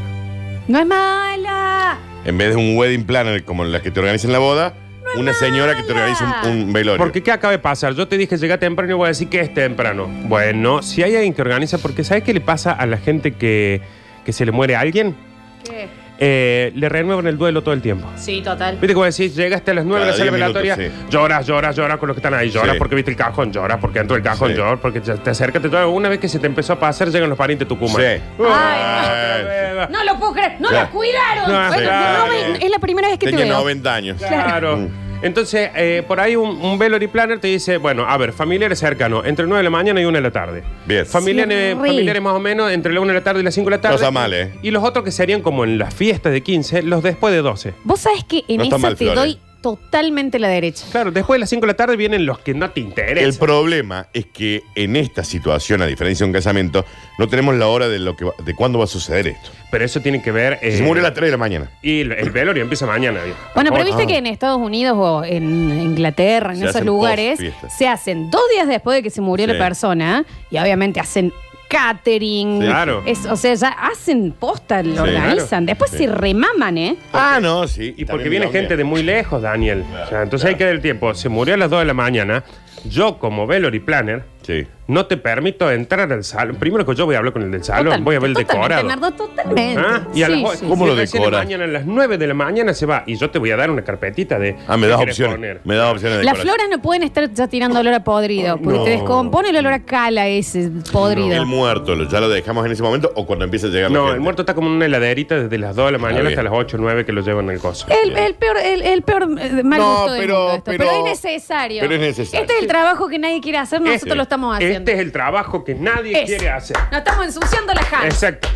No 0.67 0.79
es 0.79 0.85
mala. 0.85 1.97
En 2.23 2.37
vez 2.37 2.51
de 2.51 2.55
un 2.55 2.77
wedding 2.77 3.03
planner 3.05 3.43
como 3.43 3.65
las 3.65 3.81
que 3.81 3.91
te 3.91 3.99
organizan 3.99 4.31
la 4.31 4.39
boda, 4.39 4.73
una 5.17 5.33
señora 5.33 5.75
que 5.75 5.83
te 5.83 5.91
organiza 5.91 6.43
un, 6.45 6.51
un 6.51 6.71
velorio. 6.71 6.97
Porque 6.97 7.21
¿qué 7.21 7.31
acaba 7.31 7.51
de 7.51 7.59
pasar? 7.59 7.93
Yo 7.95 8.07
te 8.07 8.17
dije 8.17 8.37
llega 8.37 8.57
temprano 8.57 8.91
y 8.91 8.95
voy 8.95 9.05
a 9.05 9.07
decir 9.09 9.27
que 9.27 9.41
es 9.41 9.53
temprano. 9.53 10.07
Bueno, 10.25 10.81
si 10.81 11.03
hay 11.03 11.15
alguien 11.15 11.33
que 11.33 11.41
organiza, 11.41 11.79
porque 11.79 12.03
¿sabes 12.05 12.23
qué 12.23 12.33
le 12.33 12.39
pasa 12.39 12.71
a 12.71 12.85
la 12.85 12.97
gente 12.97 13.33
que, 13.33 13.81
que 14.25 14.33
se 14.33 14.45
le 14.45 14.51
muere 14.51 14.75
a 14.75 14.79
alguien? 14.81 15.15
¿Qué? 15.63 15.87
Eh, 16.23 16.71
le 16.75 16.87
renuevan 16.87 17.25
el 17.25 17.35
duelo 17.35 17.63
todo 17.63 17.73
el 17.73 17.81
tiempo. 17.81 18.07
Sí, 18.15 18.41
total. 18.43 18.77
Viste 18.79 18.93
vos 18.93 19.17
decís, 19.17 19.35
llegaste 19.35 19.71
a 19.71 19.73
las 19.73 19.85
9 19.85 20.05
de 20.05 20.11
la 20.11 20.17
sala 20.17 20.29
10 20.31 20.33
minutos, 20.43 20.61
velatoria, 20.63 20.89
sí. 20.91 21.05
lloras, 21.09 21.47
lloras, 21.47 21.75
lloras 21.75 21.97
con 21.97 22.07
los 22.09 22.15
que 22.15 22.19
están 22.19 22.35
ahí, 22.35 22.51
lloras 22.51 22.73
Sí. 22.73 22.77
porque 22.77 22.93
viste 22.93 23.09
el 23.09 23.17
cajón, 23.17 23.51
lloras 23.51 23.79
porque 23.81 23.99
entró 23.99 24.15
el 24.15 24.21
cajón, 24.21 24.51
Sí. 24.51 24.57
lloras 24.57 24.79
porque 24.79 25.01
ya 25.01 25.15
te 25.15 25.31
acercas, 25.31 25.63
te 25.63 25.69
lloras. 25.69 25.87
Una 25.91 26.09
vez 26.09 26.19
que 26.19 26.27
se 26.29 26.37
te 26.37 26.45
empezó 26.45 26.73
a 26.73 26.79
pasar, 26.79 27.09
llegan 27.09 27.27
los 27.27 27.37
parientes 27.39 27.67
de 27.67 27.69
Tucumán. 27.75 27.95
Sí. 28.03 28.21
Ah, 28.39 29.87
No 29.89 30.03
lo 30.03 30.19
puedo 30.19 30.33
creer. 30.33 30.57
No 30.59 30.69
lo 30.71 30.89
cuidaron. 30.91 31.51
No, 31.51 31.67
Bueno, 31.69 31.83
claro. 31.89 32.25
no 32.27 32.27
me- 32.53 32.65
es 32.65 32.69
la 32.69 32.77
primera 32.79 33.07
vez 33.07 33.17
que 33.17 33.25
te 33.25 33.31
Tenía 33.31 33.45
veo. 33.45 33.57
90 33.57 33.93
años. 33.95 34.17
Claro. 34.21 34.77
Mm. 34.77 35.10
Entonces, 35.21 35.69
eh, 35.75 36.03
por 36.07 36.19
ahí 36.19 36.35
un, 36.35 36.49
un 36.49 36.79
Velory 36.79 37.07
Planner 37.07 37.39
te 37.39 37.47
dice, 37.47 37.77
bueno, 37.77 38.05
a 38.07 38.17
ver, 38.17 38.33
familiares 38.33 38.79
cercanos, 38.79 39.25
entre 39.25 39.45
9 39.45 39.59
de 39.59 39.63
la 39.63 39.69
mañana 39.69 40.01
y 40.01 40.05
1 40.05 40.17
de 40.17 40.21
la 40.21 40.31
tarde. 40.31 40.63
Bien. 40.85 41.05
Familiares, 41.05 41.73
Sí, 41.75 41.79
re. 41.81 41.87
familiares 41.87 42.21
más 42.21 42.33
o 42.33 42.39
menos 42.39 42.71
entre 42.71 42.91
la 42.93 43.01
1 43.01 43.07
de 43.13 43.19
la 43.19 43.23
tarde 43.23 43.41
y 43.41 43.43
las 43.43 43.53
5 43.53 43.69
de 43.69 43.75
la 43.77 43.81
tarde. 43.81 43.93
No 43.93 43.99
está 43.99 44.11
mal, 44.11 44.33
¿eh? 44.33 44.53
Y 44.61 44.71
los 44.71 44.83
otros 44.83 45.05
que 45.05 45.11
serían 45.11 45.41
como 45.41 45.63
en 45.63 45.77
las 45.77 45.93
fiestas 45.93 46.31
de 46.31 46.41
15, 46.41 46.83
los 46.83 47.03
después 47.03 47.33
de 47.33 47.41
12. 47.41 47.73
Vos 47.83 47.99
sabés 47.99 48.23
que 48.23 48.43
en 48.47 48.57
No 48.57 48.63
está 48.63 48.75
esa 48.77 48.87
mal, 48.87 48.95
te 48.97 49.05
Flores. 49.05 49.23
doy 49.23 49.39
totalmente 49.61 50.39
la 50.39 50.47
derecha. 50.49 50.85
Claro, 50.91 51.11
después 51.11 51.35
de 51.37 51.39
las 51.41 51.49
5 51.49 51.61
de 51.61 51.67
la 51.67 51.73
tarde 51.77 51.95
vienen 51.95 52.25
los 52.25 52.39
que 52.39 52.53
no 52.53 52.69
te 52.71 52.81
El 52.81 52.87
interesan. 52.87 53.39
problema 53.39 54.07
es 54.13 54.25
que 54.25 54.63
en 54.75 54.95
esta 54.95 55.23
situación, 55.23 55.81
a 55.81 55.85
diferencia 55.85 56.23
de 56.25 56.29
un 56.29 56.33
casamiento, 56.33 56.85
no 57.19 57.27
tenemos 57.27 57.55
la 57.55 57.67
hora 57.67 57.87
de 57.87 57.99
lo 57.99 58.15
que 58.15 58.25
va- 58.25 58.33
de 58.43 58.55
cuándo 58.55 58.79
va 58.79 58.85
a 58.85 58.87
suceder 58.87 59.27
esto. 59.27 59.49
Pero 59.71 59.85
eso 59.85 60.01
tiene 60.01 60.21
que 60.21 60.31
ver... 60.31 60.59
eh, 60.61 60.75
Se 60.77 60.83
murió 60.83 61.01
a 61.01 61.07
las 61.07 61.13
3 61.13 61.27
de 61.27 61.31
la 61.31 61.37
mañana. 61.37 61.71
Y 61.81 62.01
el, 62.01 62.11
el 62.11 62.29
velorio 62.31 62.61
empieza 62.63 62.85
mañana. 62.85 63.19
Bueno, 63.55 63.69
pero 63.71 63.83
Oh, 63.83 63.85
viste 63.85 64.03
ah. 64.03 64.07
que 64.07 64.17
en 64.17 64.27
Estados 64.27 64.59
Unidos 64.59 64.95
o 64.99 65.23
en 65.23 65.43
Inglaterra, 65.81 66.51
en 66.51 66.57
Se 66.57 66.63
esos 66.65 66.75
hacen 66.75 66.87
lugares, 66.87 67.29
post-fiesta. 67.39 67.69
se 67.69 67.87
hacen 67.87 68.29
dos 68.31 68.41
días 68.53 68.67
después 68.67 68.95
de 68.97 69.03
que 69.03 69.09
se 69.09 69.21
murió 69.21 69.45
Sí. 69.47 69.53
la 69.53 69.57
persona 69.63 70.25
y 70.49 70.57
obviamente 70.57 70.99
hacen 70.99 71.31
catering. 71.71 72.59
Claro. 72.59 73.01
Es- 73.05 73.25
o 73.25 73.35
sea, 73.35 73.53
ya 73.53 73.69
hacen 73.69 74.31
posta, 74.33 74.83
lo 74.83 74.93
Sí. 74.93 74.99
organizan. 74.99 75.65
Después 75.65 75.91
Sí. 75.91 75.97
se 75.99 76.07
remaman, 76.07 76.77
¿eh? 76.77 76.97
Ah, 77.13 77.39
no, 77.41 77.67
sí. 77.67 77.93
Y 77.97 78.05
porque 78.05 78.29
viene 78.29 78.49
gente 78.49 78.75
de 78.77 78.83
muy 78.83 79.03
lejos, 79.03 79.41
Daniel. 79.41 79.83
Claro, 79.89 80.05
o 80.05 80.09
sea, 80.09 80.21
entonces 80.23 80.41
claro. 80.45 80.53
hay 80.55 80.57
que 80.57 80.63
dar 80.65 80.73
el 80.75 80.81
tiempo. 80.81 81.13
Se 81.13 81.29
murió 81.29 81.53
a 81.53 81.57
las 81.57 81.69
2 81.69 81.79
de 81.79 81.85
la 81.85 81.93
mañana. 81.93 82.43
Yo, 82.85 83.19
como 83.19 83.45
Velory 83.47 83.79
Planner, 83.79 84.23
Sí. 84.41 84.65
no 84.87 85.05
te 85.05 85.17
permito 85.17 85.69
entrar 85.71 86.11
al 86.11 86.23
salón. 86.23 86.55
Primero 86.55 86.83
que 86.83 86.95
yo 86.95 87.05
voy 87.05 87.13
a 87.13 87.19
hablar 87.19 87.31
con 87.31 87.43
el 87.43 87.51
del 87.51 87.63
salón, 87.63 87.85
Totalmente, 87.85 88.05
voy 88.05 88.15
a 88.15 88.19
ver 88.19 88.29
el 88.31 88.35
totalmente, 88.35 88.75
decorado. 88.75 88.87
Nardo, 88.87 89.11
totalmente. 89.27 89.79
¿Ah? 89.85 90.07
Y 90.15 90.23
a 90.23 90.27
Sí, 90.27 90.41
las 90.41 90.59
sí, 90.59 90.65
¿Cómo 90.67 90.85
y 90.85 90.89
lo 90.89 90.95
recién 90.95 91.21
decoras? 91.21 91.43
mañana 91.45 91.63
a 91.65 91.67
las 91.67 91.85
9 91.85 92.17
de 92.17 92.25
la 92.27 92.33
mañana 92.33 92.73
se 92.73 92.87
va. 92.87 93.03
Y 93.05 93.17
yo 93.17 93.29
te 93.29 93.37
voy 93.37 93.51
a 93.51 93.57
dar 93.57 93.69
una 93.69 93.83
carpetita 93.83 94.39
de. 94.39 94.57
Ah, 94.67 94.77
me 94.77 94.87
¿qué 94.87 94.93
das 94.93 95.01
opciones. 95.01 95.35
poner? 95.35 95.61
Me 95.63 95.75
das 95.75 95.91
opciones 95.93 96.17
de 96.17 96.23
Las 96.23 96.33
decoración. 96.33 96.55
floras 96.55 96.75
no 96.75 96.81
pueden 96.81 97.03
estar 97.03 97.31
ya 97.31 97.47
tirando 97.47 97.79
olor 97.79 97.93
a 97.93 98.03
podrido, 98.03 98.57
porque 98.57 98.79
No. 98.79 98.83
te 98.83 98.89
descompone 98.89 99.49
el 99.49 99.57
olor 99.57 99.73
a 99.73 99.83
cala 99.85 100.27
ese 100.27 100.71
podrido. 100.91 101.33
El 101.33 101.45
muerto, 101.45 101.93
lo- 101.95 102.09
¿ya 102.09 102.19
lo 102.19 102.27
dejamos 102.29 102.65
en 102.65 102.71
ese 102.71 102.81
momento 102.81 103.11
o 103.15 103.27
cuando 103.27 103.45
empieza 103.45 103.67
a 103.67 103.69
llegar 103.69 103.91
la 103.91 103.97
No, 103.97 104.03
gente? 104.05 104.15
el 104.15 104.21
muerto 104.21 104.41
está 104.41 104.55
como 104.55 104.69
en 104.69 104.73
una 104.77 104.85
heladerita 104.87 105.35
desde 105.39 105.57
las 105.59 105.75
2 105.75 105.85
de 105.85 105.91
la 105.91 105.97
mañana 105.99 106.21
bien. 106.21 106.31
hasta 106.39 106.41
las 106.43 106.53
8 106.55 106.77
o 106.77 106.79
9 106.79 107.05
que 107.05 107.11
lo 107.11 107.21
llevan 107.21 107.45
en 107.45 107.51
el 107.51 107.59
coso. 107.59 107.85
El, 107.89 108.17
el 108.17 108.33
peor, 108.33 108.57
el, 108.57 108.81
el 108.81 109.03
peor 109.03 109.23
eh, 109.39 109.61
mal 109.63 109.79
No, 109.79 109.91
gusto 109.97 110.11
del 110.13 110.21
pero- 110.21 110.35
mundo 110.39 110.51
esto. 110.55 110.63
pero- 110.71 110.77
Pero, 110.85 110.97
es 110.97 111.23
necesario. 111.23 111.81
pero 111.81 111.93
es 111.93 112.01
necesario. 112.01 112.41
Este 112.41 112.53
es 112.55 112.61
el 112.63 112.67
trabajo 112.71 113.07
que 113.07 113.19
nadie 113.19 113.41
quiere 113.41 113.57
hacer, 113.57 113.79
nosotros 113.81 114.03
Este- 114.03 114.15
lo 114.15 114.23
estamos 114.23 114.55
haciendo. 114.55 114.79
Este 114.79 114.93
es 114.93 114.99
el 114.99 115.11
trabajo 115.11 115.63
que 115.63 115.75
nadie 115.75 116.23
quiere 116.25 116.49
hacer. 116.49 116.77
Nos 116.91 116.99
estamos 116.99 117.25
ensuciando 117.25 117.73
la 117.73 117.83
jala. 117.83 118.05
Exacto. 118.05 118.47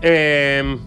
Eh, 0.00 0.78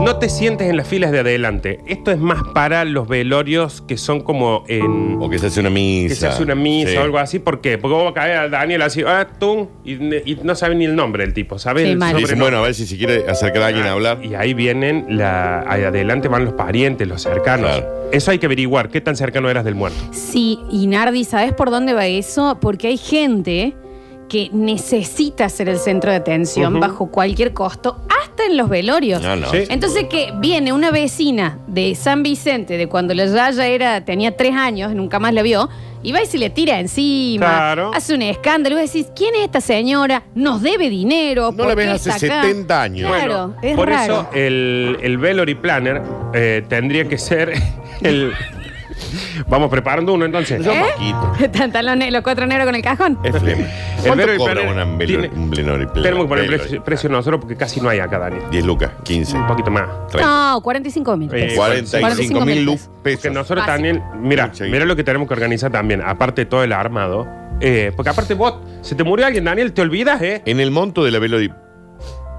no 0.00 0.16
te 0.18 0.28
sientes 0.28 0.68
en 0.68 0.76
las 0.76 0.86
filas 0.88 1.10
de 1.12 1.20
adelante. 1.20 1.80
Esto 1.86 2.10
es 2.10 2.18
más 2.18 2.42
para 2.54 2.84
los 2.84 3.08
velorios 3.08 3.82
que 3.82 3.96
son 3.96 4.20
como 4.20 4.64
en. 4.68 5.18
O 5.20 5.28
que 5.28 5.38
se 5.38 5.46
hace 5.46 5.60
una 5.60 5.70
misa. 5.70 6.08
Que 6.08 6.14
se 6.14 6.26
hace 6.26 6.42
una 6.42 6.54
misa 6.54 6.90
Sí. 6.92 6.96
o 6.96 7.02
algo 7.02 7.18
así. 7.18 7.38
¿Por 7.38 7.60
qué? 7.60 7.78
Porque 7.78 7.94
vos 7.94 8.04
vas 8.04 8.10
a 8.12 8.14
caer 8.14 8.36
a 8.38 8.48
Daniel 8.48 8.82
así, 8.82 9.02
ah, 9.06 9.26
tú, 9.38 9.68
y, 9.84 9.92
y 9.92 10.38
no 10.42 10.54
sabe 10.54 10.74
ni 10.74 10.84
el 10.84 10.94
nombre 10.96 11.24
del 11.24 11.34
tipo, 11.34 11.58
¿sabes? 11.58 11.84
Sí, 11.84 11.90
El 11.90 11.98
mal. 11.98 12.08
Dicen, 12.14 12.22
sobrenombre. 12.26 12.44
bueno, 12.50 12.58
a 12.62 12.66
ver 12.66 12.74
si 12.74 12.86
se 12.86 12.96
quiere 12.96 13.28
acercar 13.28 13.62
a 13.62 13.66
alguien 13.68 13.86
a 13.86 13.92
hablar. 13.92 14.24
Y 14.24 14.34
ahí 14.34 14.54
vienen, 14.54 15.06
la, 15.10 15.60
ahí 15.68 15.82
adelante 15.82 16.28
van 16.28 16.44
los 16.44 16.54
parientes, 16.54 17.06
los 17.08 17.22
cercanos. 17.22 17.70
Claro. 17.70 18.10
Eso 18.12 18.30
hay 18.30 18.38
que 18.38 18.46
averiguar, 18.46 18.88
qué 18.90 19.00
tan 19.00 19.16
cercano 19.16 19.50
eras 19.50 19.64
del 19.64 19.74
muerto. 19.74 19.98
Sí, 20.12 20.58
y 20.70 20.86
Nardi, 20.86 21.24
¿sabes 21.24 21.52
por 21.52 21.70
dónde 21.70 21.92
va 21.94 22.06
eso? 22.06 22.58
Porque 22.60 22.88
hay 22.88 22.96
gente 22.96 23.74
que 24.28 24.48
necesita 24.52 25.48
ser 25.50 25.68
el 25.68 25.78
centro 25.78 26.10
de 26.10 26.16
atención 26.16 26.72
Ujú. 26.74 26.80
bajo 26.80 27.06
cualquier 27.10 27.52
costo, 27.52 28.00
hasta 28.22 28.33
en 28.48 28.56
los 28.56 28.68
velorios. 28.68 29.22
No, 29.22 29.36
no. 29.36 29.50
Sí. 29.50 29.64
Entonces 29.68 30.04
que 30.08 30.32
viene 30.36 30.72
una 30.72 30.90
vecina 30.90 31.58
de 31.66 31.94
San 31.94 32.22
Vicente, 32.22 32.76
de 32.76 32.86
cuando 32.88 33.14
la 33.14 33.26
Yaya 33.26 33.66
era, 33.66 34.04
tenía 34.04 34.36
tres 34.36 34.54
años, 34.54 34.94
nunca 34.94 35.18
más 35.18 35.32
la 35.34 35.42
vio, 35.42 35.68
y 36.02 36.12
va 36.12 36.22
y 36.22 36.26
se 36.26 36.36
le 36.36 36.50
tira 36.50 36.78
encima, 36.80 37.46
Claro. 37.46 37.90
hace 37.94 38.14
un 38.14 38.20
escándalo, 38.22 38.76
y 38.78 38.82
vos 38.82 38.92
decís, 38.92 39.08
¿quién 39.16 39.34
es 39.36 39.42
esta 39.42 39.60
señora? 39.62 40.22
Nos 40.34 40.60
debe 40.60 40.90
dinero. 40.90 41.50
No 41.50 41.56
¿por 41.56 41.66
la 41.68 41.70
qué 41.76 41.76
ves 41.76 42.06
hace 42.06 42.26
está 42.26 42.40
acá?". 42.40 42.42
70 42.48 42.82
años. 42.82 43.10
Claro, 43.10 43.54
es 43.62 43.74
por 43.74 43.88
raro. 43.88 44.14
eso 44.14 44.28
el, 44.34 44.98
el 45.02 45.16
Velory 45.18 45.54
Planner 45.54 46.02
eh, 46.34 46.62
tendría 46.68 47.08
que 47.08 47.16
ser 47.18 47.54
el. 48.02 48.32
Vamos 49.48 49.70
preparando 49.70 50.12
uno 50.14 50.24
entonces. 50.24 50.64
Yo 50.64 50.72
¿Eh? 50.72 50.80
Paquito. 50.96 51.32
Están 51.64 51.86
los, 52.12 52.22
cuatro 52.22 52.46
negros 52.46 52.66
con 52.66 52.74
el 52.74 52.82
cajón. 52.82 53.18
Es 53.24 53.36
flema. 53.38 53.62
El 53.62 54.02
¿Cuánto 54.06 54.36
cobra 54.36 54.54
tiene- 55.06 55.28
un 55.34 55.50
Planner? 55.50 55.92
Tenemos 55.92 56.24
que 56.24 56.28
poner 56.28 56.48
Velory 56.50 56.80
precio, 56.80 57.08
nosotros 57.08 57.40
porque 57.40 57.56
casi 57.56 57.80
no 57.80 57.88
hay 57.88 57.98
acá, 58.00 58.18
Dani. 58.18 58.36
10 58.50 58.64
lucas, 58.64 58.90
15. 59.04 59.36
Un 59.36 59.46
poquito 59.46 59.70
más. 59.70 59.88
30. 60.10 60.28
No, 60.52 60.60
45 60.62 61.16
mil 61.16 61.28
Eh, 61.28 61.32
pesos. 61.32 61.58
45 61.58 62.44
mil 62.44 62.64
lu- 62.64 62.72
pesos. 62.72 62.88
Que 62.88 63.00
pesos. 63.02 63.32
nosotros 63.32 63.66
Básico. 63.66 63.74
también, 63.74 64.02
mira, 64.20 64.50
mira 64.60 64.66
guita. 64.66 64.84
lo 64.84 64.96
que 64.96 65.04
tenemos 65.04 65.28
que 65.28 65.34
organizar 65.34 65.70
también, 65.70 66.02
aparte 66.04 66.42
de 66.42 66.46
todo 66.46 66.62
el 66.64 66.72
armado. 66.72 67.26
eh, 67.60 67.92
porque 67.94 68.10
aparte 68.10 68.34
vos, 68.34 68.54
se 68.82 68.94
te 68.96 69.04
murió 69.04 69.26
alguien, 69.26 69.44
Daniel, 69.44 69.72
te 69.72 69.80
olvidas, 69.80 70.20
¿eh? 70.22 70.42
En 70.44 70.58
el 70.58 70.70
monto 70.72 71.04
de 71.04 71.12
la 71.12 71.20
Velory 71.20 71.52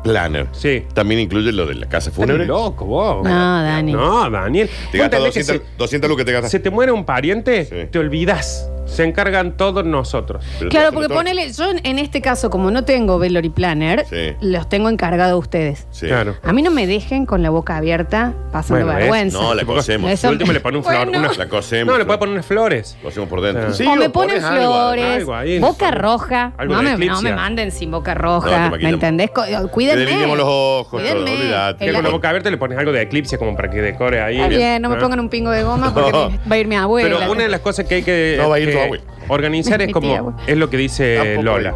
Planner, 0.06 0.48
Sí. 0.52 0.84
también 0.94 1.20
incluye 1.20 1.52
lo 1.52 1.66
de 1.66 1.74
la 1.74 1.88
casa 1.90 2.10
Estás 2.12 2.24
fúnebre. 2.24 2.46
loco 2.46 2.86
vos. 2.86 3.24
No, 3.24 3.64
Dani. 3.64 3.92
No, 3.92 4.30
Daniel. 4.30 4.70
Te 4.92 5.00
gastas 5.00 5.20
entendés 5.20 5.34
que 5.34 5.40
200, 5.40 5.78
200 5.80 6.10
lucas, 6.10 6.26
te 6.26 6.32
gastas. 6.32 6.52
Se 6.52 6.60
te 6.60 6.70
muere 6.70 6.92
un 6.92 7.06
pariente, 7.06 7.66
Sí. 7.66 7.76
te 7.90 7.98
olvidas. 8.00 8.70
Se 8.86 9.04
encargan 9.04 9.58
todos 9.58 9.84
nosotros. 9.86 10.44
Pero 10.60 10.70
Claro, 10.70 10.92
porque 10.92 11.08
todo. 11.08 11.18
ponele, 11.18 11.52
yo 11.52 11.66
en- 11.84 12.00
este 12.00 12.22
caso, 12.22 12.50
como 12.50 12.70
no 12.72 12.84
tengo 12.86 13.18
Velory 13.20 13.50
Planner, 13.50 14.06
Sí. 14.10 14.34
los 14.42 14.70
tengo 14.70 14.90
encargados 14.90 15.34
a 15.34 15.38
ustedes. 15.38 15.88
Sí. 15.92 16.08
Claro. 16.08 16.36
A 16.44 16.54
mí 16.54 16.62
no 16.62 16.72
me 16.72 16.86
dejen 16.88 17.26
con 17.26 17.42
la 17.42 17.50
boca 17.50 17.78
abierta 17.78 18.34
pasando 18.52 18.86
Bueno, 18.86 19.00
vergüenza. 19.00 19.38
No, 19.40 19.54
la 19.56 19.66
cosemos. 19.66 20.12
Eso- 20.12 20.28
Por 20.28 20.34
último 20.34 20.54
le 20.54 20.60
pone 20.60 20.78
un 20.78 20.84
flor. 20.84 21.08
Bueno. 21.10 21.32
La 21.38 21.48
cosemos. 21.50 21.92
No, 21.94 21.98
le 21.98 22.06
puede 22.06 22.20
poner 22.20 22.34
unas 22.34 22.46
flores. 22.46 22.98
Lo 23.02 23.10
hacemos 23.10 23.28
por 23.30 23.42
dentro. 23.42 23.74
Sí, 23.74 23.86
o 23.86 23.96
me 23.96 24.10
ponen 24.10 24.12
pones 24.12 24.44
algo, 24.44 24.74
flores, 24.74 25.06
algo 25.18 25.36
ahí, 25.36 25.60
boca 25.60 25.90
algo- 25.90 26.02
roja. 26.02 26.54
algo 26.58 26.74
No 26.76 26.84
de 26.84 26.98
me, 26.98 27.06
no 27.08 27.22
me 27.22 27.34
manden 27.34 27.72
sin 27.72 27.92
boca 27.92 28.14
No, 28.16 28.22
roja. 28.22 28.50
¿Me 28.66 28.70
maquillamos. 28.70 28.94
entendés? 28.96 29.32
Co- 29.32 29.44
Cuídenme. 29.72 30.02
Te 30.02 30.06
delineamos 30.06 30.38
los 30.38 30.48
ojos, 30.48 31.02
Cuídenme. 31.02 31.32
Que 31.80 31.86
El- 31.88 31.96
con 31.96 32.04
la 32.04 32.10
boca 32.12 32.30
abierta 32.30 32.50
le 32.52 32.58
pones 32.58 32.78
algo 32.78 32.92
de 32.92 33.02
eclipse 33.02 33.38
como 33.38 33.56
para 33.56 33.70
que 33.70 33.82
decore 33.82 34.22
ahí. 34.22 34.36
Está 34.38 34.48
bien, 34.50 34.82
no 34.82 34.90
me 34.90 34.96
Ah. 34.96 35.00
pongan 35.00 35.20
un 35.20 35.30
pingo 35.30 35.50
de 35.52 35.64
goma 35.64 35.94
porque 35.94 36.12
No. 36.12 36.30
va 36.50 36.56
a 36.56 36.58
ir 36.58 36.68
mi 36.68 36.76
abuela. 36.76 37.18
Pero 37.20 37.32
una 37.32 37.44
de 37.44 37.50
las 37.50 37.62
cosas 37.62 37.86
que 37.86 37.96
hay 37.96 38.04
que, 38.04 38.36
No 38.40 38.50
va 38.50 38.56
a 38.56 38.60
ir 38.60 38.70
que 38.70 38.75
tu 38.78 38.84
abuela. 38.84 39.04
organizar 39.30 39.82
es 39.82 39.88
Mi 39.88 39.94
como 39.94 40.08
tía, 40.08 40.22
güey. 40.22 40.36
es 40.48 40.58
lo 40.58 40.70
que 40.70 40.78
dice 40.78 41.16
Tampoco 41.18 41.42
Lola. 41.44 41.76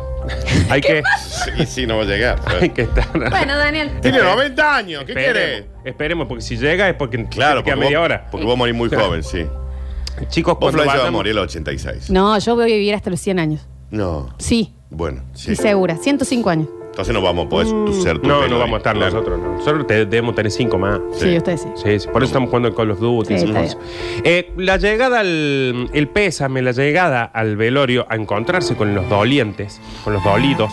hay 0.69 0.81
que 0.81 1.03
Sí, 1.57 1.65
sí, 1.65 1.87
no 1.87 1.97
va 1.97 2.03
a 2.03 2.05
llegar. 2.05 2.39
hay 2.61 2.69
que 2.69 2.81
estar 2.83 3.07
Bueno, 3.29 3.57
Daniel. 3.57 3.91
Tiene 4.01 4.19
90 4.21 4.75
años, 4.75 5.03
¿qué 5.05 5.13
quieres? 5.13 5.43
Esperemos, 5.59 5.85
esperemos, 5.85 6.27
porque 6.27 6.41
si 6.43 6.57
llega 6.57 6.89
es 6.89 6.95
porque 6.95 7.25
Claro, 7.29 7.63
queda 7.63 7.75
porque 7.75 7.85
media 7.85 7.99
vos, 7.99 8.05
hora. 8.05 8.27
porque 8.31 8.45
vos 8.45 8.57
morís 8.57 8.75
muy 8.75 8.89
joven, 8.89 9.23
sí. 9.23 9.45
Chicos, 10.29 10.53
Vos, 10.55 10.59
cuando 10.59 10.77
Florencia, 10.79 10.99
vas 10.99 11.07
a 11.07 11.11
morir 11.11 11.31
a 11.31 11.35
los 11.35 11.43
86. 11.45 12.09
No, 12.09 12.37
yo 12.39 12.55
voy 12.55 12.63
a 12.63 12.67
vivir 12.67 12.93
hasta 12.93 13.09
los 13.09 13.21
100 13.21 13.39
años. 13.39 13.65
No. 13.89 14.29
Sí, 14.37 14.73
Bueno, 14.89 15.21
sí. 15.33 15.55
sí, 15.55 15.61
segura. 15.61 15.95
105 15.95 16.49
años. 16.49 16.67
Entonces 16.89 17.13
no 17.13 17.21
vamos 17.21 17.45
a 17.45 17.49
poder 17.49 17.67
tu- 17.67 18.01
ser 18.01 18.19
tu 18.19 18.27
No, 18.27 18.47
no 18.47 18.59
vamos 18.59 18.73
a 18.73 18.77
estar 18.77 18.95
nosotros. 18.97 19.39
No. 19.39 19.53
Nosotros 19.57 19.87
te- 19.87 20.05
debemos 20.05 20.35
tener 20.35 20.51
cinco 20.51 20.77
más. 20.77 20.99
Sí, 21.13 21.37
ustedes 21.37 21.61
sí. 21.61 21.69
Sí, 21.75 21.99
sí, 22.01 22.07
por 22.11 22.23
eso 22.23 22.29
estamos 22.31 22.49
jugando 22.49 22.67
en 22.69 22.73
Call 22.75 22.91
of 22.91 22.99
Duty. 22.99 23.33
y 23.33 23.37
Sí, 23.39 23.45
esas 23.45 23.49
está 23.65 23.77
cosas. 23.77 23.91
Eh, 24.23 24.51
la 24.57 24.77
llegada 24.77 25.19
al. 25.21 25.89
El 25.93 26.07
pésame, 26.09 26.61
la 26.61 26.71
llegada 26.71 27.23
al 27.23 27.55
velorio 27.55 28.05
a 28.09 28.15
encontrarse 28.15 28.75
con 28.75 28.93
los 28.95 29.07
dolientes, 29.07 29.79
con 30.03 30.13
los 30.13 30.23
dolidos. 30.23 30.71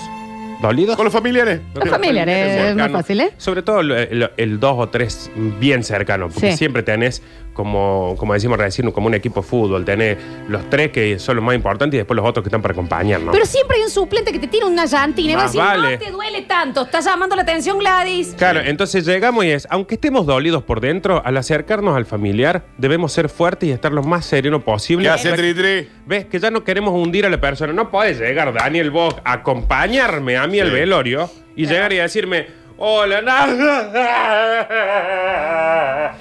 ¿Dolidos? 0.62 0.96
Con 0.96 1.04
los 1.04 1.12
familiares. 1.12 1.60
Los 1.74 1.88
familiares, 1.90 2.34
es 2.34 2.56
más 2.56 2.66
cercanos. 2.68 2.92
fácil, 2.92 3.20
¿eh? 3.20 3.30
Sobre 3.36 3.62
todo 3.62 3.80
el, 3.80 3.90
el- 3.92 4.30
el 4.38 4.58
dos 4.58 4.74
o 4.78 4.88
tres 4.88 5.30
bien 5.60 5.84
cercanos, 5.84 6.32
porque 6.32 6.52
Sí. 6.52 6.56
siempre 6.56 6.82
tenés, 6.82 7.22
como, 7.56 8.14
como 8.18 8.34
decimos 8.34 8.58
recién, 8.58 8.90
como 8.92 9.06
un 9.08 9.14
equipo 9.14 9.40
de 9.40 9.46
fútbol, 9.48 9.84
tenés 9.84 10.18
los 10.48 10.68
tres 10.70 10.90
que 10.92 11.18
son 11.18 11.36
los 11.36 11.44
más 11.44 11.54
importantes 11.56 11.94
y 11.94 11.98
después 11.98 12.14
los 12.16 12.24
otros 12.26 12.42
que 12.44 12.48
están 12.48 12.60
para 12.62 12.72
acompañarnos. 12.72 13.32
Pero 13.32 13.46
siempre 13.46 13.78
hay 13.78 13.82
un 13.84 13.90
suplente 13.90 14.30
que 14.30 14.38
te 14.38 14.46
tira 14.46 14.66
una 14.66 14.84
llantina 14.84 15.32
y 15.32 15.34
va 15.34 15.40
a 15.40 15.44
Más 15.44 15.52
decir, 15.52 15.66
vale. 15.66 15.96
no 15.98 16.04
te 16.04 16.10
duele 16.10 16.42
tanto, 16.42 16.82
estás 16.82 17.04
llamando 17.06 17.34
la 17.34 17.42
atención 17.42 17.78
Gladys. 17.78 18.34
Claro, 18.36 18.60
entonces 18.60 19.04
llegamos 19.06 19.44
y 19.44 19.50
es, 19.50 19.66
aunque 19.70 19.94
estemos 19.94 20.26
dolidos 20.26 20.62
por 20.62 20.80
dentro, 20.80 21.22
al 21.24 21.36
acercarnos 21.36 21.96
al 21.96 22.04
familiar, 22.06 22.62
debemos 22.78 23.12
ser 23.12 23.28
fuertes 23.28 23.68
y 23.68 23.72
estar 23.72 23.90
lo 23.92 24.02
más 24.02 24.26
sereno 24.26 24.60
posible. 24.60 25.04
¿Qué 25.04 25.10
hace 25.10 25.30
¿Ves- 25.30 25.40
Tri 25.40 25.54
Tri? 25.54 25.88
¿Ves? 26.06 26.26
Que 26.26 26.38
ya 26.38 26.50
no 26.50 26.62
queremos 26.62 26.92
hundir 26.94 27.24
a 27.24 27.30
la 27.30 27.40
persona. 27.40 27.72
No 27.72 27.90
puede 27.90 28.14
llegar 28.14 28.52
Daniel 28.52 28.90
Bock 28.90 29.20
a 29.24 29.32
acompañarme 29.32 30.36
a 30.36 30.46
mí 30.46 30.60
al 30.60 30.68
Sí. 30.68 30.74
velorio 30.74 31.30
y 31.56 31.66
llegar 31.66 31.92
y 31.92 31.96
decirme, 31.96 32.46
hola, 32.76 33.22
na-". 33.22 33.46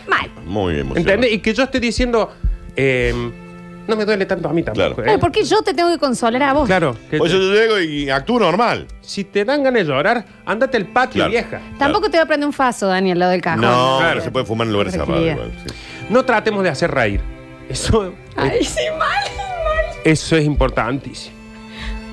Mal. 0.08 0.32
Muy 0.46 0.74
emocionante. 0.80 1.00
¿Entendés? 1.00 1.34
Y 1.34 1.40
que 1.40 1.54
yo 1.54 1.64
esté 1.64 1.80
diciendo, 1.80 2.32
eh, 2.76 3.14
no 3.88 3.96
me 3.96 4.06
duele 4.06 4.26
tanto 4.26 4.50
a 4.50 4.54
mí 4.54 4.64
tampoco. 4.64 4.96
Claro. 4.96 5.08
¿eh? 5.10 5.12
Ay, 5.14 5.18
¿Por 5.20 5.32
qué 5.32 5.44
yo 5.44 5.62
te 5.62 5.74
tengo 5.74 5.90
que 5.92 5.98
consolar 5.98 6.44
a 6.44 6.54
vos? 6.54 6.66
Claro. 6.68 6.96
que 7.10 7.18
Por 7.18 7.28
eso 7.28 7.38
yo 7.38 7.54
llego 7.54 7.80
y 7.80 8.10
actúo 8.10 8.40
normal. 8.40 8.88
si 9.02 9.24
te 9.24 9.44
dan 9.46 9.64
ganas 9.64 9.86
de 9.86 9.92
llorar, 9.94 10.26
ándate 10.46 10.78
al 10.78 10.86
patio, 10.88 11.20
Claro. 11.20 11.32
vieja. 11.32 11.62
Tampoco 11.78 12.10
te 12.10 12.18
va 12.18 12.24
a 12.24 12.26
prender 12.28 12.48
un 12.48 12.54
faso, 12.54 12.88
Daniel, 12.88 13.20
lo 13.20 13.28
del 13.28 13.42
cajón. 13.42 13.62
No, 13.62 13.98
Claro. 14.00 14.16
no 14.20 14.22
se 14.24 14.32
puede 14.32 14.46
fumar 14.46 14.68
en 14.68 14.74
lugares 14.74 14.94
cerrados. 14.94 15.16
Tranquilidad. 15.24 15.46
igual, 15.48 15.64
sí. 15.68 15.76
No 16.10 16.26
tratemos 16.26 16.64
de 16.64 16.70
hacer 16.70 16.92
reír. 16.92 17.22
Eso, 17.70 18.14
Ay, 18.36 18.64
sí, 18.64 18.82
mal, 18.92 19.00
mal. 19.00 19.96
eso 20.04 20.36
es 20.38 20.46
importantísimo. 20.46 21.34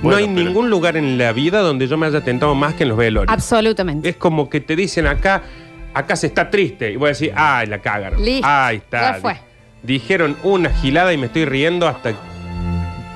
Bueno, 0.02 0.18
no 0.18 0.24
hay 0.26 0.34
pero- 0.34 0.46
ningún 0.48 0.70
lugar 0.70 0.96
en 0.96 1.16
la 1.18 1.32
vida 1.32 1.60
donde 1.60 1.86
yo 1.86 1.96
me 1.98 2.06
haya 2.06 2.22
tentado 2.22 2.54
más 2.54 2.74
que 2.74 2.82
en 2.84 2.88
los 2.88 2.98
velorios. 2.98 3.32
Absolutamente. 3.32 4.08
Es 4.08 4.16
como 4.16 4.48
que 4.50 4.60
te 4.60 4.74
dicen 4.76 5.06
acá, 5.06 5.42
acá 5.94 6.16
se 6.16 6.26
está 6.28 6.48
triste. 6.50 6.90
Y 6.92 6.96
voy 6.96 7.06
a 7.06 7.08
decir, 7.10 7.32
ay, 7.34 7.66
la 7.66 7.78
cagaron. 7.80 8.22
Listo, 8.24 8.46
Ahí 8.48 8.76
está. 8.76 9.14
ya 9.14 9.20
fue. 9.20 9.36
Dijeron 9.82 10.36
una 10.42 10.70
gilada 10.70 11.12
y 11.12 11.16
me 11.18 11.26
estoy 11.26 11.44
riendo 11.44 11.88
hasta. 11.88 12.12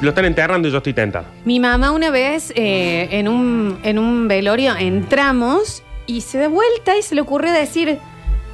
Lo 0.00 0.11
están 0.11 0.25
enterrando 0.26 0.68
y 0.68 0.71
yo 0.71 0.78
estoy 0.78 0.92
tentado. 0.92 1.25
Mi 1.45 1.59
mamá 1.59 1.90
una 1.90 2.11
vez 2.11 2.52
eh, 2.54 3.09
en, 3.12 3.28
un, 3.28 3.78
en 3.83 3.99
un 3.99 4.28
velorio 4.28 4.76
entramos 4.76 5.83
y 6.06 6.21
se 6.21 6.38
da 6.38 6.49
vuelta 6.49 6.97
y 6.99 7.02
se 7.02 7.14
le 7.14 7.23
ocurrió 7.23 7.50
decir, 7.50 7.99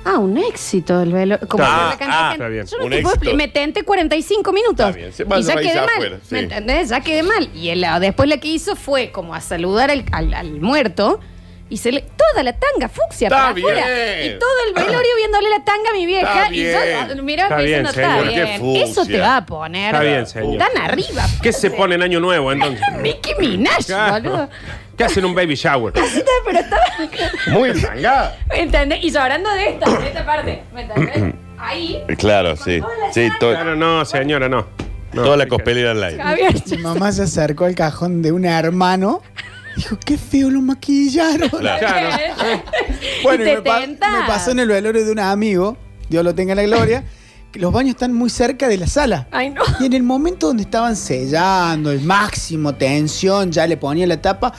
ah, 0.05 0.19
un 0.19 0.39
éxito 0.39 1.03
el 1.03 1.13
velorio. 1.13 1.49
Como 1.49 1.65
Está 1.65 1.89
la 1.89 1.97
cantidad 1.99 2.11
Ah, 2.21 2.29
de 2.29 2.33
está 2.35 2.49
bien. 2.49 2.67
Yo 2.67 2.79
no 2.79 2.85
Un 2.85 2.91
te 2.91 3.03
puedo 3.03 3.15
éxito. 3.17 3.33
expli- 3.33 3.37
Me 3.37 3.49
tenté 3.49 3.83
45 3.83 4.53
minutos. 4.53 4.87
Está 4.87 4.97
bien. 4.97 5.13
Se 5.13 5.25
Y 5.25 5.43
ya 5.43 5.57
quedé 5.57 5.75
mal. 5.81 5.89
afuera, 5.89 6.19
sí. 6.23 6.35
¿Me 6.35 6.41
entendés? 6.43 6.89
Ya 6.91 7.01
quedé 7.01 7.23
mal. 7.25 7.49
Y 7.57 7.83
ah, 7.85 7.99
después 7.99 8.29
lo 8.29 8.39
que 8.39 8.49
hizo 8.49 8.77
fue 8.77 9.11
como 9.11 9.35
a 9.35 9.41
saludar 9.41 9.91
al, 9.91 10.05
al- 10.13 10.35
al 10.35 10.61
muerto. 10.61 11.19
Y 11.73 11.79
se 11.79 11.91
le. 11.91 12.03
Toda 12.03 12.43
la 12.43 12.53
tanga 12.53 12.89
fucsia 12.91 13.29
Está 13.29 13.37
para 13.39 13.49
afuera. 13.51 13.87
bien. 13.87 14.37
Y 14.37 14.39
todo 14.39 14.51
el 14.69 14.75
velorio 14.75 15.11
viéndole 15.17 15.49
la 15.49 15.65
tanga 15.65 15.89
a 15.91 15.93
mi 15.95 16.05
vieja. 16.05 16.43
Está 16.43 16.55
y 16.55 16.59
yo 16.73 16.81
bien. 17.15 17.25
mirá 17.25 17.43
Está 17.45 17.57
que 17.57 17.63
bien, 17.65 17.75
eso 17.81 17.83
no 17.85 17.89
está 17.91 18.03
señor, 18.19 18.29
qué 18.35 18.45
bien. 18.45 18.61
fucsia. 18.61 18.85
Eso 18.85 19.07
te 19.07 19.19
va 19.21 19.37
a 19.39 19.47
poner. 19.47 19.87
Está 19.95 20.01
bien, 20.03 20.27
señor. 20.27 20.59
Tan 20.59 20.83
arriba. 20.83 21.27
¿Qué 21.43 21.53
se 21.53 21.71
pone 21.71 21.95
en 21.95 22.03
Año 22.03 22.21
Nuevo 22.21 22.53
entonces? 22.53 22.83
Nicki 23.01 23.35
Minaj, 23.39 23.87
Claro. 23.87 24.23
boludo. 24.31 24.49
¿Qué 24.99 25.05
hacen 25.05 25.25
un 25.25 25.35
baby 25.35 25.55
shower? 25.55 25.95
Así 25.99 26.19
está, 26.19 26.31
pero 26.45 26.59
estaba. 26.61 26.83
Muy 27.49 27.73
tangada. 27.81 28.37
¿Me 28.51 28.61
entendés? 28.61 29.03
Y 29.03 29.11
llorando 29.11 29.51
de 29.55 29.69
esta, 29.71 29.91
de 29.99 30.07
esta 30.09 30.27
parte. 30.27 30.63
¿Me 30.75 30.83
entendés? 30.83 31.35
Ahí. 31.59 32.03
Claro, 32.19 32.55
sí. 32.57 32.81
Sí, 33.13 33.29
to- 33.41 33.51
Claro, 33.51 33.77
no, 33.77 34.05
señora, 34.05 34.49
no. 34.49 34.67
No, 35.13 35.23
toda 35.25 35.37
la 35.37 35.45
fíjate. 35.45 35.49
cospelera 35.49 35.91
al 35.93 36.05
aire. 36.05 36.23
Javier. 36.23 36.55
Mi 36.71 36.77
mamá 36.79 37.13
se 37.13 37.23
acercó 37.23 37.65
al 37.65 37.75
cajón 37.75 38.21
de 38.23 38.33
un 38.33 38.45
hermano. 38.45 39.23
Dijo, 39.77 39.99
qué 40.05 40.19
feo 40.19 40.51
lo 40.51 40.61
maquillaron. 40.61 41.49
Claro. 41.49 42.11
Bueno, 43.23 43.45
Y 43.45 43.47
me, 43.55 43.63
pa- 43.63 43.81
me 43.87 44.27
pasó 44.27 44.51
en 44.51 44.59
el 44.61 44.69
velorio 44.69 45.05
de 45.05 45.13
un 45.13 45.19
amigo, 45.21 45.77
Dios 46.09 46.25
lo 46.25 46.35
tenga 46.35 46.53
en 46.53 46.57
la 46.59 46.63
gloria, 46.65 47.05
los 47.55 47.73
baños 47.73 47.91
están 47.95 48.13
muy 48.13 48.31
cerca 48.31 48.69
de 48.69 48.79
la 48.79 48.87
sala. 48.87 49.27
Ay, 49.31 49.51
no. 49.51 49.63
Y 49.81 49.87
en 49.87 49.93
el 49.93 50.03
momento 50.03 50.47
donde 50.49 50.63
estaban 50.63 50.97
sellando, 50.97 51.91
el 51.91 52.01
máximo 52.01 52.75
tensión, 52.75 53.51
ya 53.53 53.67
le 53.67 53.77
ponía 53.77 54.07
la 54.07 54.21
tapa. 54.21 54.53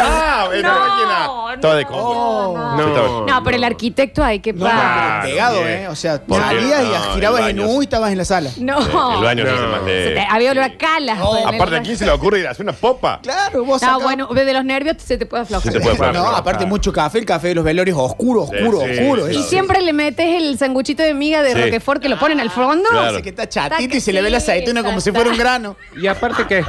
Ah, 0.00 0.44
bueno, 0.48 0.68
No, 0.72 0.78
máquina. 0.80 1.26
no, 1.54 1.60
Toda 1.60 1.76
de 1.76 1.82
no, 1.84 1.88
coño. 1.88 2.76
No, 2.76 3.26
No, 3.26 3.44
pero 3.44 3.56
el 3.56 3.64
arquitecto 3.64 4.24
hay 4.24 4.40
que 4.40 4.52
No, 4.52 4.64
pagar. 4.64 5.22
Pegado, 5.24 5.58
bien. 5.62 5.68
¿eh? 5.82 5.88
O 5.88 5.94
sea, 5.94 6.20
salías 6.28 6.82
no, 6.84 6.90
y 6.92 7.14
girabas 7.14 7.48
en 7.50 7.60
U 7.60 7.80
y 7.80 7.84
estabas 7.84 8.10
en 8.10 8.18
la 8.18 8.24
sala. 8.24 8.50
No. 8.58 8.82
Sí, 8.82 8.88
el 9.18 9.22
baño 9.24 9.44
No. 9.44 9.68
más 9.70 9.80
Se 9.80 9.86
te- 9.86 10.10
de. 10.14 10.20
había 10.28 10.50
olor 10.50 10.64
a 10.64 10.76
calas. 10.76 11.18
No. 11.18 11.46
Aparte, 11.46 11.76
¿a 11.76 11.82
quién 11.82 11.96
se 11.96 12.04
le 12.06 12.10
ocurre 12.12 12.40
ir 12.40 12.46
a 12.48 12.50
hacer 12.50 12.64
una 12.64 12.72
popa? 12.72 13.20
Claro, 13.22 13.64
vos 13.64 13.80
No, 13.82 14.00
bueno, 14.00 14.26
de 14.26 14.52
los 14.52 14.64
nervios 14.64 14.96
se 15.04 15.16
te 15.16 15.26
puede 15.26 15.44
aflojar. 15.44 15.72
Se 15.72 15.78
te 15.78 15.84
puede 15.84 15.96
Claro. 15.96 16.12
No, 16.14 16.26
aparte 16.28 16.66
mucho 16.66 16.92
café, 16.92 17.18
el 17.18 17.26
café 17.26 17.48
de 17.48 17.54
los 17.54 17.64
velorios 17.64 17.96
oscuro, 17.98 18.42
oscuro, 18.42 18.80
sí, 18.84 18.98
oscuro. 18.98 19.26
sí, 19.28 19.36
Y 19.36 19.42
siempre 19.44 19.80
le 19.82 19.92
metes 19.92 20.42
el 20.42 20.58
sanguchito 20.58 21.02
de 21.02 21.14
miga 21.14 21.42
de. 21.42 21.54
Roquefort 21.54 21.91
porque 21.92 22.08
lo 22.08 22.18
ponen 22.18 22.40
al 22.40 22.48
fondo. 22.50 22.88
Claro. 22.90 23.20
Que 23.22 23.28
está 23.28 23.46
chatito 23.48 23.82
Está 23.82 23.96
y 23.96 24.00
se 24.00 24.12
le 24.14 24.22
ve 24.22 24.30
la 24.30 24.40
sí, 24.40 24.50
aceituna 24.50 24.82
como 24.82 25.00
si 25.00 25.12
fuera 25.12 25.28
un 25.30 25.36
grano. 25.36 25.76
Y 26.00 26.06
aparte 26.06 26.46
que, 26.46 26.64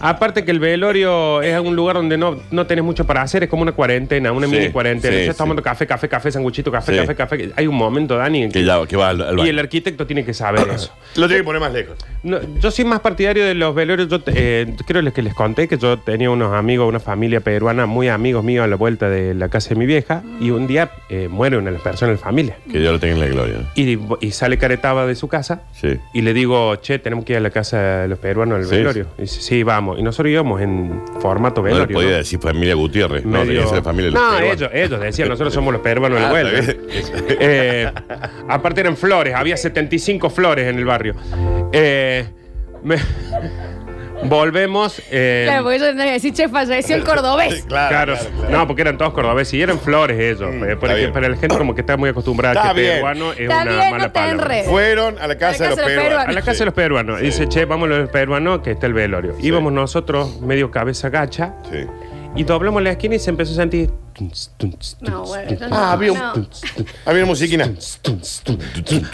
aparte 0.00 0.44
que 0.44 0.50
el 0.50 0.60
velorio 0.60 1.40
es 1.42 1.58
un 1.58 1.74
lugar 1.74 1.96
donde 1.96 2.18
no, 2.18 2.38
no 2.50 2.66
tenés 2.66 2.84
mucho 2.84 3.06
para 3.06 3.22
hacer, 3.22 3.42
es 3.44 3.48
como 3.48 3.62
una 3.62 3.72
cuarentena, 3.72 4.30
una 4.32 4.46
Sí, 4.46 4.52
mini 4.52 4.68
cuarentena. 4.70 5.14
sí, 5.14 5.20
Estás 5.22 5.36
sí. 5.36 5.38
tomando 5.38 5.62
café, 5.62 5.86
café, 5.86 6.08
café, 6.08 6.30
sanguchito, 6.30 6.70
café, 6.70 6.92
Sí. 6.92 6.98
café, 7.00 7.14
café. 7.14 7.50
Hay 7.56 7.66
un 7.66 7.76
momento, 7.76 8.16
Dani, 8.16 8.42
en 8.44 8.52
que, 8.52 8.60
Que, 8.60 8.64
ya, 8.66 8.84
que 8.86 8.96
va 8.96 9.08
al, 9.10 9.22
al 9.22 9.34
y 9.34 9.36
baño. 9.38 9.50
el 9.50 9.58
arquitecto 9.58 10.06
tiene 10.06 10.24
que 10.24 10.34
saber 10.34 10.68
eso. 10.74 10.92
Lo 11.16 11.26
tiene 11.26 11.40
que 11.40 11.44
poner 11.44 11.60
más 11.60 11.72
lejos. 11.72 11.96
No, 12.22 12.38
yo 12.60 12.70
soy 12.70 12.84
más 12.84 13.00
partidario 13.00 13.44
de 13.46 13.54
los 13.54 13.74
velorios. 13.74 14.08
Yo 14.08 14.20
eh, 14.26 14.74
creo 14.86 15.12
que 15.12 15.22
les 15.22 15.34
conté 15.34 15.68
que 15.68 15.78
yo 15.78 15.98
tenía 15.98 16.30
unos 16.30 16.52
amigos, 16.54 16.88
una 16.88 17.00
familia 17.00 17.40
peruana, 17.40 17.86
muy 17.86 18.08
amigos 18.08 18.44
míos 18.44 18.64
a 18.64 18.66
la 18.66 18.76
vuelta 18.76 19.08
de 19.08 19.34
la 19.34 19.48
casa 19.48 19.70
de 19.70 19.76
mi 19.76 19.86
vieja, 19.86 20.22
y 20.40 20.50
un 20.50 20.66
día 20.66 20.90
eh, 21.08 21.28
muere 21.30 21.56
una 21.56 21.66
de 21.70 21.72
las 21.72 21.82
personas 21.82 22.14
de 22.16 22.20
la 22.20 22.24
familia. 22.24 22.56
Que 22.70 22.78
Dios 22.80 22.92
lo 22.92 22.98
tenga 23.00 23.14
en 23.14 23.20
la 23.20 23.26
gloria. 23.28 23.54
Y, 23.74 23.98
y 24.20 24.30
sale 24.32 24.57
Caretaba 24.58 25.06
de 25.06 25.14
su 25.14 25.28
casa 25.28 25.62
Sí. 25.72 25.98
y 26.12 26.22
le 26.22 26.34
digo, 26.34 26.76
che, 26.76 26.98
tenemos 26.98 27.24
que 27.24 27.32
ir 27.34 27.36
a 27.38 27.40
la 27.40 27.50
casa 27.50 27.78
de 28.02 28.08
los 28.08 28.18
peruanos 28.18 28.58
al 28.58 28.64
Sí. 28.66 28.76
velorio. 28.76 29.06
Y 29.18 29.22
dice, 29.22 29.40
sí, 29.40 29.62
vamos. 29.62 29.98
Y 29.98 30.02
nosotros 30.02 30.30
íbamos 30.32 30.60
en 30.60 31.02
formato 31.20 31.60
No 31.62 31.68
le 31.68 31.72
velorio. 31.74 31.94
podía 31.96 32.10
¿no? 32.10 32.16
decir 32.16 32.38
familia 32.40 32.74
Gutiérrez. 32.74 33.24
No, 33.24 33.40
tenía 33.40 33.62
que 33.62 33.68
ser 33.68 33.82
familia 33.82 34.06
de 34.10 34.10
los 34.12 34.22
no 34.22 34.30
peruanos. 34.36 34.56
ellos, 34.60 34.70
ellos 34.74 35.00
decían, 35.00 35.28
nosotros 35.28 35.54
somos 35.54 35.72
los 35.72 35.82
peruanos 35.82 36.18
de 36.18 36.24
la 36.24 36.30
Ah, 36.30 36.40
está 36.42 36.72
bien. 36.72 36.78
Eh, 37.40 37.92
aparte 38.48 38.80
eran 38.80 38.96
flores, 38.96 39.34
había 39.34 39.56
75 39.56 40.30
flores 40.30 40.66
en 40.66 40.78
el 40.78 40.84
barrio. 40.84 41.14
Eh, 41.72 42.26
me- 42.82 42.96
volvemos. 44.24 45.00
eh, 45.10 45.44
Claro, 45.46 45.64
porque 45.64 45.78
yo 45.78 45.84
tendría 45.86 46.06
que 46.06 46.12
decir, 46.12 46.32
che, 46.34 46.48
falleció 46.48 46.96
el 46.96 47.04
cordobés. 47.04 47.64
Claro, 47.64 47.88
Claro, 47.88 48.14
claro, 48.16 48.30
claro. 48.38 48.58
no, 48.58 48.66
porque 48.66 48.82
eran 48.82 48.98
todos 48.98 49.12
cordobeses 49.12 49.54
y 49.54 49.62
eran 49.62 49.78
flores 49.78 50.18
ellos. 50.18 50.54
Mm, 50.54 50.64
eh, 50.64 50.68
está 50.68 50.80
porque 50.80 50.94
bien. 50.94 51.12
para 51.12 51.28
la 51.28 51.36
gente 51.36 51.56
como 51.58 51.74
que 51.74 51.80
está 51.82 51.96
muy 51.96 52.10
acostumbrada 52.10 52.54
Está 52.54 52.70
a 52.70 52.74
que 52.74 52.80
bien. 52.80 52.92
peruano 52.94 53.32
es 53.32 53.40
Está 53.40 53.62
una 53.62 53.64
bien, 53.64 53.78
mala 53.90 53.98
no 53.98 54.04
te 54.04 54.10
palabra. 54.10 54.42
enredes. 54.44 54.66
Fueron 54.68 55.18
a 55.18 55.26
la 55.26 55.38
casa, 55.38 55.64
A 55.64 55.68
la 55.68 55.68
de 55.68 55.68
los 55.68 55.68
casa 55.68 55.68
de 55.68 55.76
los 55.76 55.86
peruanos. 55.86 56.08
peruanos. 56.08 56.28
A 56.28 56.32
la 56.32 56.42
casa 56.42 56.58
de 56.58 56.64
los 56.64 56.74
peruanos. 56.74 57.18
Sí. 57.20 57.24
Dice, 57.26 57.48
che, 57.48 57.64
vamos 57.64 57.86
a 57.86 57.88
los 57.94 58.10
peruanos 58.10 58.60
que 58.60 58.70
está 58.72 58.86
el 58.86 58.94
velorio. 58.94 59.36
Íbamos 59.40 59.72
nosotros 59.72 60.40
medio 60.40 60.70
cabeza 60.70 61.08
gacha 61.10 61.54
Sí. 61.70 61.86
y 62.36 62.44
doblamos 62.44 62.82
la 62.82 62.90
esquina 62.90 63.14
y 63.14 63.18
se 63.18 63.30
empezó 63.30 63.52
a 63.52 63.56
sentir. 63.56 63.90
No, 65.00 65.24
bueno, 65.26 65.50
yo 65.54 65.68
no- 65.68 65.76
Ah, 65.76 65.92
había 65.92 66.10
un- 66.12 66.18
no. 66.18 66.32
Había 67.06 67.22
una 67.22 67.26
musiquina. 67.26 67.70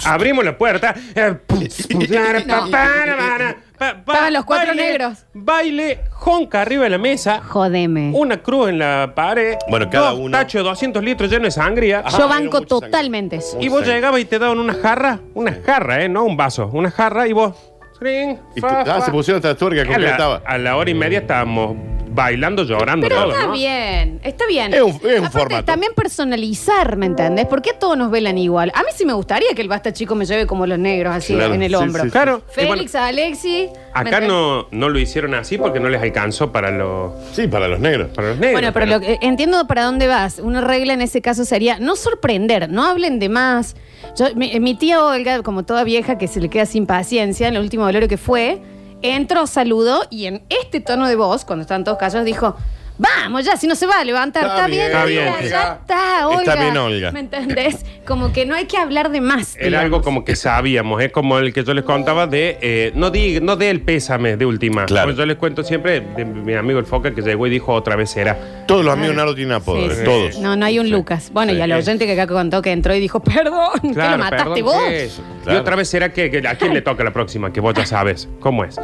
Abrimos 0.06 0.44
la 0.46 0.56
puerta. 0.56 0.94
eh, 1.14 1.34
Estaban 3.90 4.32
los 4.32 4.44
cuatro 4.44 4.68
Baile, 4.68 4.82
negros. 4.86 5.26
Baile, 5.34 6.00
jonca 6.10 6.62
arriba 6.62 6.84
de 6.84 6.90
la 6.90 6.98
mesa. 6.98 7.40
Jodeme. 7.42 8.10
Una 8.14 8.38
cruz 8.42 8.68
en 8.70 8.78
la 8.78 9.12
pared. 9.14 9.56
Bueno, 9.68 9.88
cada 9.90 10.10
dos 10.10 10.18
uno- 10.20 10.36
tachos 10.38 10.62
de 10.62 10.68
200 10.68 11.02
litros 11.04 11.30
lleno 11.30 11.44
de 11.44 11.50
sangría. 11.50 12.00
Ajá. 12.00 12.18
Yo 12.18 12.24
Ah, 12.24 12.28
banco 12.28 12.58
sangre. 12.58 12.66
totalmente 12.68 13.36
eso. 13.36 13.56
Y 13.60 13.68
vos 13.68 13.86
llegabas 13.86 14.20
y 14.20 14.24
te 14.24 14.38
daban 14.38 14.58
una 14.58 14.74
jarra, 14.74 15.20
una 15.34 15.52
jarra, 15.64 16.02
¿eh? 16.02 16.08
No 16.08 16.24
un 16.24 16.36
vaso, 16.36 16.68
una 16.72 16.90
jarra 16.90 17.26
y 17.28 17.32
vos. 17.32 17.54
ring, 18.00 18.36
Y 18.56 18.60
fa, 18.60 18.80
ah, 18.80 18.84
fa. 18.84 19.00
se 19.02 19.10
pusieron 19.12 19.38
hasta 19.38 19.56
tuerca 19.56 19.80
a, 19.80 19.84
la, 19.84 19.90
completaba. 19.92 20.42
a 20.44 20.58
la 20.58 20.76
hora 20.76 20.90
y 20.90 20.94
media 20.94 21.20
estábamos 21.20 21.76
bailando, 22.14 22.62
llorando 22.64 23.06
Pero 23.08 23.20
todos, 23.22 23.34
está 23.34 23.46
¿no? 23.48 23.52
bien, 23.52 24.20
está 24.22 24.46
bien. 24.46 24.72
Es 24.72 24.80
un- 24.82 24.90
es 24.90 24.96
un 25.02 25.10
Aparte, 25.26 25.30
formato. 25.38 25.64
También 25.64 25.92
personalizar, 25.94 26.96
¿me 26.96 27.06
entendés? 27.06 27.46
¿Por 27.46 27.60
qué 27.60 27.72
todos 27.72 27.96
nos 27.98 28.10
velan 28.10 28.38
igual? 28.38 28.70
A 28.74 28.80
mí 28.80 28.88
sí 28.94 29.04
me 29.04 29.12
gustaría 29.12 29.48
que 29.54 29.62
el 29.62 29.68
basta 29.68 29.92
chico 29.92 30.14
me 30.14 30.24
lleve 30.24 30.46
como 30.46 30.66
los 30.66 30.78
negros, 30.78 31.14
así 31.14 31.34
Claro, 31.34 31.54
en 31.54 31.62
el 31.62 31.70
sí, 31.70 31.74
hombro. 31.74 32.02
sí, 32.04 32.08
sí. 32.08 32.12
Claro. 32.12 32.42
y 32.48 32.54
Félix, 32.54 32.94
Alexi. 32.94 33.68
¿me 33.72 33.78
acá 33.92 34.00
entendés? 34.18 34.28
no, 34.28 34.66
no 34.70 34.88
lo 34.88 34.98
hicieron 34.98 35.34
así 35.34 35.58
porque 35.58 35.80
no 35.80 35.88
les 35.88 36.00
alcanzó 36.02 36.52
para 36.52 36.70
los, 36.70 37.12
Sí, 37.32 37.46
para 37.48 37.68
los 37.68 37.80
negros. 37.80 38.08
para 38.14 38.28
los 38.28 38.38
negros. 38.38 38.52
Bueno, 38.60 38.72
pero 38.72 38.86
lo 38.86 39.00
que- 39.00 39.18
entiendo 39.20 39.66
para 39.66 39.82
dónde 39.84 40.06
vas. 40.06 40.38
Una 40.38 40.60
regla 40.60 40.94
en 40.94 41.00
ese 41.02 41.20
caso 41.20 41.44
sería 41.44 41.78
no 41.78 41.96
sorprender, 41.96 42.70
no 42.70 42.84
hablen 42.86 43.18
de 43.18 43.28
más. 43.28 43.76
Yo, 44.16 44.26
mi, 44.36 44.58
mi 44.60 44.74
tía 44.76 45.04
Olga, 45.04 45.42
como 45.42 45.64
toda 45.64 45.82
vieja 45.84 46.16
que 46.18 46.28
se 46.28 46.40
le 46.40 46.48
queda 46.48 46.66
sin 46.66 46.86
paciencia, 46.86 47.48
en 47.48 47.56
el 47.56 47.62
último 47.62 47.84
velorio 47.86 48.08
que 48.08 48.16
fue, 48.18 48.60
entró, 49.04 49.46
saludó 49.46 50.02
y 50.10 50.26
en 50.26 50.44
este 50.48 50.80
tono 50.80 51.06
de 51.06 51.16
voz, 51.16 51.44
cuando 51.44 51.62
estaban 51.62 51.84
todos 51.84 51.98
callados, 51.98 52.24
dijo. 52.24 52.56
Vamos 52.96 53.44
ya, 53.44 53.56
si 53.56 53.66
no 53.66 53.74
se 53.74 53.86
va 53.86 53.98
a 54.00 54.04
levantar. 54.04 54.44
Está 54.44 54.54
Está, 54.54 54.66
bien, 54.68 54.78
bien, 54.78 54.86
está 54.92 55.02
Olga, 55.04 55.08
bien, 55.40 55.50
ya 55.50 55.62
sí. 55.74 55.78
está, 55.80 56.28
Olga. 56.28 56.40
Está 56.42 56.62
bien, 56.62 56.76
Olga. 56.76 57.10
¿Me 57.12 57.20
entendés? 57.20 57.84
Como 58.06 58.32
que 58.32 58.46
no 58.46 58.54
hay 58.54 58.66
que 58.66 58.76
hablar 58.76 59.10
de 59.10 59.20
más. 59.20 59.56
Era 59.56 59.66
digamos. 59.66 59.84
algo 59.84 60.02
como 60.02 60.24
que 60.24 60.36
sabíamos, 60.36 61.02
es 61.02 61.10
como 61.10 61.38
el 61.38 61.52
que 61.52 61.64
yo 61.64 61.74
les 61.74 61.84
contaba 61.84 62.26
de, 62.28 62.58
eh, 62.60 62.92
no 62.94 63.10
di, 63.10 63.40
no 63.40 63.56
dé 63.56 63.70
el 63.70 63.80
pésame 63.80 64.36
de 64.36 64.46
última. 64.46 64.86
Claro. 64.86 65.08
Pues 65.08 65.16
yo 65.16 65.26
les 65.26 65.36
cuento 65.36 65.64
siempre 65.64 66.00
de 66.02 66.24
mi 66.24 66.54
amigo 66.54 66.78
el 66.78 66.86
Foca 66.86 67.12
que 67.14 67.22
llegó 67.22 67.46
y 67.46 67.50
dijo 67.50 67.72
otra 67.72 67.96
vez 67.96 68.16
era. 68.16 68.64
Todos 68.68 68.84
los 68.84 68.92
amigos 68.94 69.16
Nardo 69.16 69.34
tienen 69.34 69.54
apodo, 69.54 69.90
Sí, 69.90 69.96
sí. 69.96 70.04
todos. 70.04 70.38
No, 70.38 70.54
no 70.54 70.64
hay 70.64 70.78
un 70.78 70.86
Sí. 70.86 70.92
Lucas. 70.92 71.30
Bueno, 71.32 71.52
Sí. 71.52 71.58
y 71.58 71.62
al 71.62 71.72
oyente 71.72 72.06
que 72.06 72.12
acá 72.12 72.26
contó 72.28 72.62
que 72.62 72.70
entró 72.70 72.94
y 72.94 73.00
dijo, 73.00 73.20
perdón, 73.20 73.80
que 73.82 73.88
lo 73.88 74.18
mataste 74.18 74.62
perdón, 74.62 74.62
vos. 74.64 75.20
Claro. 75.42 75.58
Y 75.58 75.60
otra 75.60 75.74
vez 75.76 75.88
será 75.88 76.12
que, 76.12 76.30
que 76.30 76.46
a 76.46 76.54
quién 76.56 76.72
le 76.72 76.80
toca 76.82 77.02
la 77.02 77.12
próxima, 77.12 77.52
que 77.52 77.60
vos 77.60 77.74
ya 77.74 77.86
sabes 77.86 78.28
cómo 78.38 78.64
es. 78.64 78.76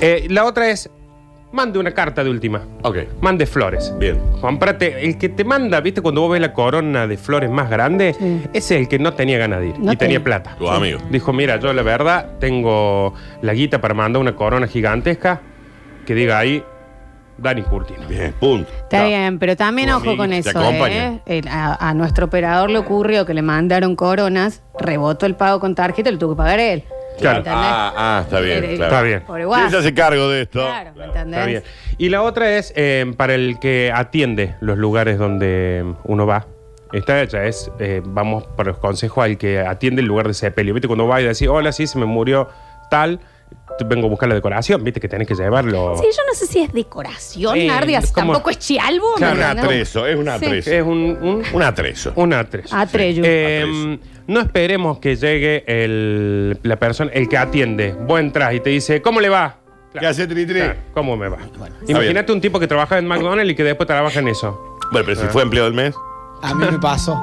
Eh, 0.00 0.26
la 0.30 0.44
otra 0.46 0.70
es, 0.70 0.88
mande 1.52 1.78
una 1.78 1.92
carta 1.92 2.22
de 2.22 2.30
última. 2.30 2.62
Ok, 2.82 2.98
Mande 3.20 3.46
flores. 3.46 3.92
bien. 3.98 4.18
Comprate, 4.40 5.04
el 5.06 5.16
que 5.18 5.28
te 5.28 5.44
manda, 5.44 5.80
viste, 5.80 6.00
cuando 6.02 6.20
vos 6.20 6.32
ves 6.32 6.40
la 6.40 6.52
corona 6.52 7.06
de 7.06 7.16
flores 7.16 7.50
más 7.50 7.70
grande, 7.70 8.14
Sí. 8.18 8.42
ese 8.52 8.74
es 8.76 8.80
el 8.82 8.88
que 8.88 8.98
no 8.98 9.14
tenía 9.14 9.38
ganas 9.38 9.60
de 9.60 9.68
ir 9.68 9.78
No 9.78 9.92
y 9.92 9.96
tenía 9.96 10.18
tenía. 10.18 10.24
plata. 10.24 10.56
Tu 10.58 10.68
amigo. 10.68 10.98
Dijo, 11.10 11.32
mira, 11.32 11.56
yo 11.58 11.72
la 11.72 11.82
verdad 11.82 12.32
tengo 12.38 13.14
la 13.42 13.54
guita 13.54 13.80
para 13.80 13.94
mandar 13.94 14.20
una 14.20 14.36
corona 14.36 14.66
gigantesca 14.66 15.40
que 16.06 16.14
diga 16.14 16.38
ahí 16.38 16.62
Dani 17.38 17.62
Curtino. 17.62 18.06
Bien, 18.08 18.34
punto. 18.38 18.68
Está 18.82 19.04
bien, 19.04 19.38
pero 19.38 19.56
también 19.56 19.88
Tu 19.90 19.94
ojo 19.96 20.16
con 20.16 20.30
te 20.30 20.38
eso. 20.38 20.50
acompaña. 20.50 21.14
¿eh? 21.14 21.20
El- 21.26 21.48
a, 21.48 21.74
a 21.88 21.94
nuestro 21.94 22.26
operador 22.26 22.68
le 22.68 22.78
ocurrió 22.78 23.24
que 23.26 23.32
le 23.32 23.42
mandaron 23.42 23.94
coronas, 23.96 24.62
rebotó 24.78 25.24
el 25.24 25.34
pago 25.36 25.60
con 25.60 25.74
tarjeta 25.74 26.08
y 26.10 26.12
lo 26.12 26.18
tuvo 26.18 26.32
que 26.34 26.38
pagar 26.38 26.58
él. 26.60 26.84
Claro. 27.18 27.38
¿Entendés? 27.38 27.62
Ah, 27.64 27.92
ah, 27.96 28.20
está 28.24 28.40
bien. 28.40 28.64
Eh, 28.64 28.76
claro. 28.76 28.84
Está 28.84 29.02
bien. 29.02 29.22
Por 29.26 29.40
igual. 29.40 29.60
¿Quién 29.60 29.70
se 29.70 29.76
hace 29.78 29.94
cargo 29.94 30.28
de 30.28 30.42
esto? 30.42 30.60
Claro, 30.60 30.90
¿me 30.96 31.04
entendés? 31.04 31.34
Está 31.38 31.46
bien. 31.46 31.62
Y 31.98 32.08
la 32.10 32.22
otra 32.22 32.56
es 32.56 32.72
eh, 32.76 33.12
para 33.16 33.34
el 33.34 33.58
que 33.60 33.92
atiende 33.94 34.54
los 34.60 34.78
lugares 34.78 35.18
donde 35.18 35.84
uno 36.04 36.26
va. 36.26 36.46
Está 36.92 37.20
hecha, 37.20 37.44
es, 37.44 37.70
eh, 37.80 38.00
vamos 38.04 38.44
por 38.56 38.66
los 38.66 38.78
consejos 38.78 39.22
al 39.22 39.36
que 39.36 39.58
atiende 39.60 40.00
el 40.00 40.08
lugar 40.08 40.26
de 40.28 40.32
sepelio. 40.34 40.72
¿Viste? 40.72 40.86
Cuando 40.88 41.06
va 41.06 41.20
y 41.20 41.24
decís, 41.24 41.46
hola, 41.48 41.70
sí, 41.72 41.86
se 41.86 41.98
me 41.98 42.06
murió 42.06 42.48
tal, 42.90 43.20
te 43.78 43.84
vengo 43.84 44.06
a 44.06 44.10
buscar 44.10 44.26
la 44.28 44.34
decoración, 44.34 44.82
¿viste? 44.82 44.98
Que 44.98 45.08
tenés 45.08 45.28
que 45.28 45.34
llevarlo. 45.34 45.96
Sí, 45.98 46.04
yo 46.04 46.22
no 46.26 46.34
sé 46.34 46.46
si 46.46 46.60
es 46.62 46.72
decoración, 46.72 47.56
Eh, 47.58 47.66
Nardias. 47.66 48.10
¿cómo? 48.10 48.32
Tampoco 48.32 48.50
es 48.50 48.58
chialbo. 48.58 49.16
Es 49.16 49.20
¿me 49.20 49.26
un 49.32 49.32
entendés? 49.42 49.64
atrezo, 49.64 50.06
es 50.06 50.16
un 50.16 50.24
Sí. 50.24 50.30
atrezo. 50.30 50.70
Es 50.70 50.82
un, 50.82 50.88
un, 51.20 51.42
Un 51.52 51.62
atrezo. 51.62 52.12
un 52.16 52.32
atrezo. 52.32 52.74
Atreyu. 52.74 53.22
Eh, 53.26 53.98
no 54.28 54.40
esperemos 54.40 54.98
que 54.98 55.16
llegue 55.16 55.64
el, 55.66 56.58
la 56.62 56.76
persona, 56.76 57.10
el 57.12 57.28
que 57.28 57.36
atiende. 57.38 57.94
Vos 57.94 58.20
entras 58.20 58.54
y 58.54 58.60
te 58.60 58.70
dice, 58.70 59.02
¿cómo 59.02 59.20
le 59.20 59.30
va? 59.30 59.56
¿Qué 59.98 60.06
hace 60.06 60.26
tri 60.26 60.44
tri? 60.46 60.60
Claro, 60.60 60.74
¿Cómo 60.92 61.16
me 61.16 61.28
va? 61.28 61.38
Imagínate 61.88 62.30
un 62.30 62.40
tipo 62.40 62.60
que 62.60 62.66
trabaja 62.66 62.98
en 62.98 63.06
McDonald's 63.06 63.50
y 63.50 63.54
que 63.56 63.64
después 63.64 63.86
trabaja 63.86 64.20
en 64.20 64.28
eso. 64.28 64.78
Bueno, 64.92 65.06
pero 65.06 65.20
si 65.20 65.26
fue 65.28 65.42
empleo 65.42 65.64
del 65.64 65.74
mes. 65.74 65.94
A 66.42 66.54
mí 66.54 66.66
me 66.70 66.78
pasó. 66.78 67.20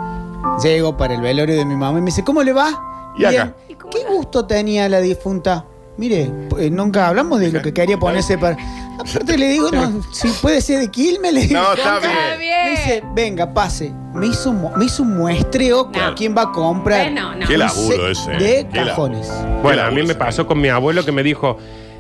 Llego 0.64 0.98
para 0.98 1.14
el 1.14 1.22
velorio 1.22 1.56
de 1.56 1.64
mi 1.64 1.76
mamá 1.76 2.00
y 2.00 2.02
me 2.02 2.08
dice, 2.08 2.24
¿cómo 2.24 2.44
le 2.44 2.54
va? 2.54 3.14
¿Y 3.18 3.26
acá? 3.26 3.54
¿Qué 3.68 4.04
gusto 4.10 4.46
tenía 4.46 4.90
la 4.90 5.00
difunta? 5.00 5.66
Mire, 5.98 6.30
eh, 6.60 6.70
nunca 6.72 7.08
hablamos 7.08 7.40
de 7.40 7.52
lo 7.52 7.62
que 7.62 7.72
quería 7.72 7.98
ponerse 7.98 8.38
para. 8.38 8.58
Aparte 9.00 9.38
le 9.38 9.48
digo, 9.48 9.70
no, 9.72 10.02
si 10.12 10.28
puede 10.42 10.60
ser 10.60 10.80
de 10.80 10.90
Quilmes, 10.90 11.34
le 11.34 11.42
digo. 11.48 11.62
No, 11.62 11.74
está 11.74 11.98
Está 11.98 12.08
bien. 12.08 12.40
bien. 12.40 12.64
Me 12.66 12.72
dice, 12.72 13.04
venga, 13.14 13.54
pase. 13.54 13.94
Me 14.16 14.28
hizo, 14.28 14.54
me 14.54 14.86
hizo 14.86 15.04
un 15.04 15.18
muestreo 15.18 15.92
con 15.92 16.02
No. 16.02 16.16
quién 16.16 16.36
va 16.36 16.44
a 16.44 16.52
comprar. 16.52 17.08
Eh, 17.08 17.12
no, 17.12 17.36
no. 17.36 17.46
Qué 17.48 17.58
laburo 17.58 18.08
ese. 18.10 18.32
De 18.32 18.68
Qué 18.72 18.86
cajones. 18.86 19.30
Bueno, 19.62 19.84
a 19.84 19.92
mí 19.92 20.04
me 20.04 20.16
pasó 20.16 20.48
con 20.48 20.60
mi 20.62 20.70
abuelo 20.70 21.04
que 21.04 21.12
me 21.12 21.22
dijo, 21.22 21.58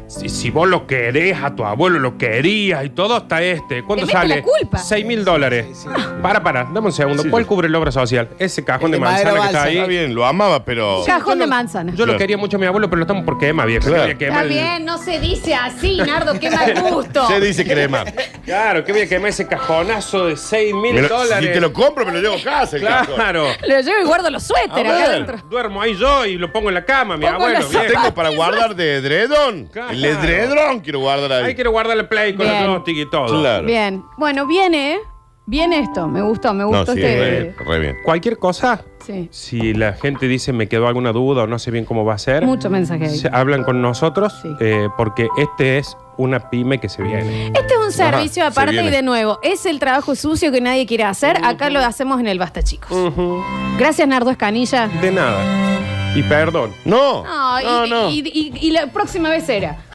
si, 0.08 0.30
si 0.30 0.50
vos 0.52 0.68
lo 0.68 0.86
querés, 0.88 1.38
a 1.41 1.56
tu 1.56 1.65
abuelo 1.65 2.00
lo 2.00 2.18
querías 2.18 2.86
y 2.86 2.89
todo 2.89 3.15
hasta 3.15 3.41
este. 3.41 3.84
¿Cuánto 3.84 4.06
Te 4.06 4.13
mete 4.13 4.28
sale? 4.28 4.36
la 4.38 4.41
culpa. 4.44 4.78
6 4.78 5.06
mil 5.06 5.26
dólares. 5.26 5.65
Sí, 5.74 5.76
sí. 5.84 5.89
Para, 6.22 6.44
para, 6.44 6.63
dame 6.65 6.88
un 6.88 6.91
segundo. 6.91 7.24
Sí, 7.24 7.30
¿Cuál 7.30 7.46
cubre 7.46 7.68
la 7.70 7.80
obra 7.80 7.91
social? 7.91 8.30
Ese 8.39 8.63
cajón 8.63 8.86
El 8.88 8.91
de 8.94 8.98
de 8.98 9.04
madera 9.04 9.32
manzana 9.32 9.41
que 9.41 9.48
está 9.48 9.60
balsa. 9.60 9.70
ahí. 9.70 9.76
Está 9.78 9.88
bien, 9.88 10.15
lo 10.15 10.26
amaba, 10.26 10.63
pero. 10.63 11.04
Cajón 11.06 11.39
de 11.39 11.48
manzana. 11.48 11.91
Yo 11.94 12.00
lo 12.06 12.13
Claro. 12.13 12.18
quería 12.20 12.38
mucho 12.38 12.58
a 12.58 12.60
mi 12.60 12.65
abuelo, 12.65 12.88
pero 12.89 12.98
lo 12.98 13.04
estamos 13.04 13.24
por 13.26 13.38
quemar, 13.39 13.68
viejo. 13.68 13.88
Claro. 13.88 14.08
Que 14.08 14.18
quemar 14.18 14.46
Está 14.46 14.54
el- 14.54 14.62
bien, 14.62 14.86
no 14.86 14.98
se 14.98 15.20
dice 15.20 15.56
así, 15.56 15.98
Nardo, 15.98 16.39
qué 16.39 16.50
mal 16.52 16.74
gusto. 16.91 17.28
Se 17.28 17.39
dice 17.39 17.65
crema. 17.65 18.04
Claro, 18.46 18.84
que 18.84 18.91
voy 18.91 19.02
a 19.02 19.10
quemar 19.10 19.30
ese 19.30 19.48
cajonazo 19.48 20.28
de 20.28 20.38
6 20.38 20.74
mil 20.76 21.02
lo- 21.02 21.08
dólares. 21.08 21.48
Si 21.48 21.54
te 21.54 21.60
lo 21.62 21.74
compro, 21.74 22.06
me 22.06 22.12
lo 22.12 22.22
llevo 22.22 22.36
a 22.36 22.44
casa. 22.44 22.78
el 22.78 22.84
cajón. 22.84 23.15
Claro. 23.15 23.48
Lo 23.68 23.80
llevo 23.82 24.02
y 24.02 24.06
guardo 24.06 24.30
los 24.30 24.44
suéteres 24.44 24.91
A 24.91 24.96
acá 24.96 25.08
ver. 25.08 25.10
adentro. 25.10 25.38
Duermo 25.50 25.82
ahí 25.82 25.96
yo 25.98 26.26
y 26.26 26.38
lo 26.38 26.52
pongo 26.52 26.70
en 26.70 26.76
la 26.76 26.86
cama, 26.86 27.18
mi 27.18 27.26
Pongo 27.26 27.38
abuelo. 27.38 27.60
los 27.60 27.70
viejo. 27.72 27.86
tengo 27.88 28.13
para 28.13 28.30
guardar 28.30 28.76
de 28.76 28.96
edredón. 28.98 29.65
Claro. 29.74 29.94
El 30.03 30.05
edredón 30.05 30.79
quiero 30.81 30.99
guardar 30.99 31.31
ahí. 31.31 31.45
Ahí 31.45 31.55
quiero 31.55 31.71
guardar 31.71 31.97
el 31.97 32.08
play 32.08 32.34
con 32.36 32.45
Bien. 32.45 32.58
el 32.63 32.67
joystick 32.67 32.97
y 32.97 33.10
todo. 33.10 33.39
Claro. 33.41 33.65
Bien. 33.65 34.03
Bueno, 34.17 34.45
viene, 34.47 34.97
viene 35.45 35.79
esto. 35.79 36.08
Me 36.08 36.21
gustó, 36.21 36.53
me 36.53 36.63
No, 36.63 36.69
gustó 36.69 36.93
sí, 36.93 37.01
este. 37.01 37.19
re, 37.19 37.55
re 37.65 37.79
bien. 37.79 37.95
Cualquier 38.03 38.38
cosa, 38.38 38.81
Sí. 39.05 39.27
si 39.31 39.73
la 39.75 39.93
gente 39.93 40.27
dice 40.27 40.51
me 40.51 40.67
quedó 40.67 40.88
alguna 40.88 41.12
duda 41.12 41.43
o 41.43 41.47
no 41.47 41.60
sé 41.60 41.69
bien 41.69 41.86
cómo 41.86 42.03
va 42.05 42.15
a 42.15 42.17
ser, 42.17 42.43
Mucho 42.43 42.69
mensaje 42.71 43.05
ahí. 43.05 43.15
se 43.17 43.29
hablan 43.31 43.63
con 43.63 43.79
nosotros 43.81 44.34
Sí. 44.41 44.49
eh, 44.60 44.88
porque 44.97 45.27
este 45.38 45.77
es 45.77 45.95
una 46.17 46.49
pyme 46.49 46.79
que 46.79 46.89
se 46.89 47.03
viene. 47.03 47.47
Este 47.47 47.73
es 47.75 47.79
un 47.86 47.91
servicio 47.91 48.41
se 48.43 48.47
aparte 48.47 48.81
y 48.84 48.89
de 48.89 49.01
nuevo, 49.03 49.38
es 49.43 49.65
el 49.67 49.79
trabajo 49.79 50.15
sucio 50.15 50.51
que 50.51 50.60
nadie 50.62 50.86
quiere 50.88 51.03
hacer. 51.03 51.38
Acá 51.43 51.69
lo 51.69 51.79
hacemos 51.81 52.19
en 52.19 52.27
el 52.27 52.39
Basta, 52.39 52.63
chicos. 52.63 52.89
Gracias, 53.77 54.08
Nardo 54.08 54.31
Escanilla. 54.31 54.88
De 54.88 55.12
nada. 55.12 55.94
Y 56.15 56.23
perdón. 56.23 56.73
No. 56.86 57.23
No, 57.23 57.62
y, 57.62 57.65
no, 57.65 57.86
no. 57.88 58.10
y- 58.10 58.21
y- 58.34 58.54
y 58.67 58.71
la 58.71 58.88
próxima 58.88 59.30
vez 59.30 59.47
era. 59.49 59.78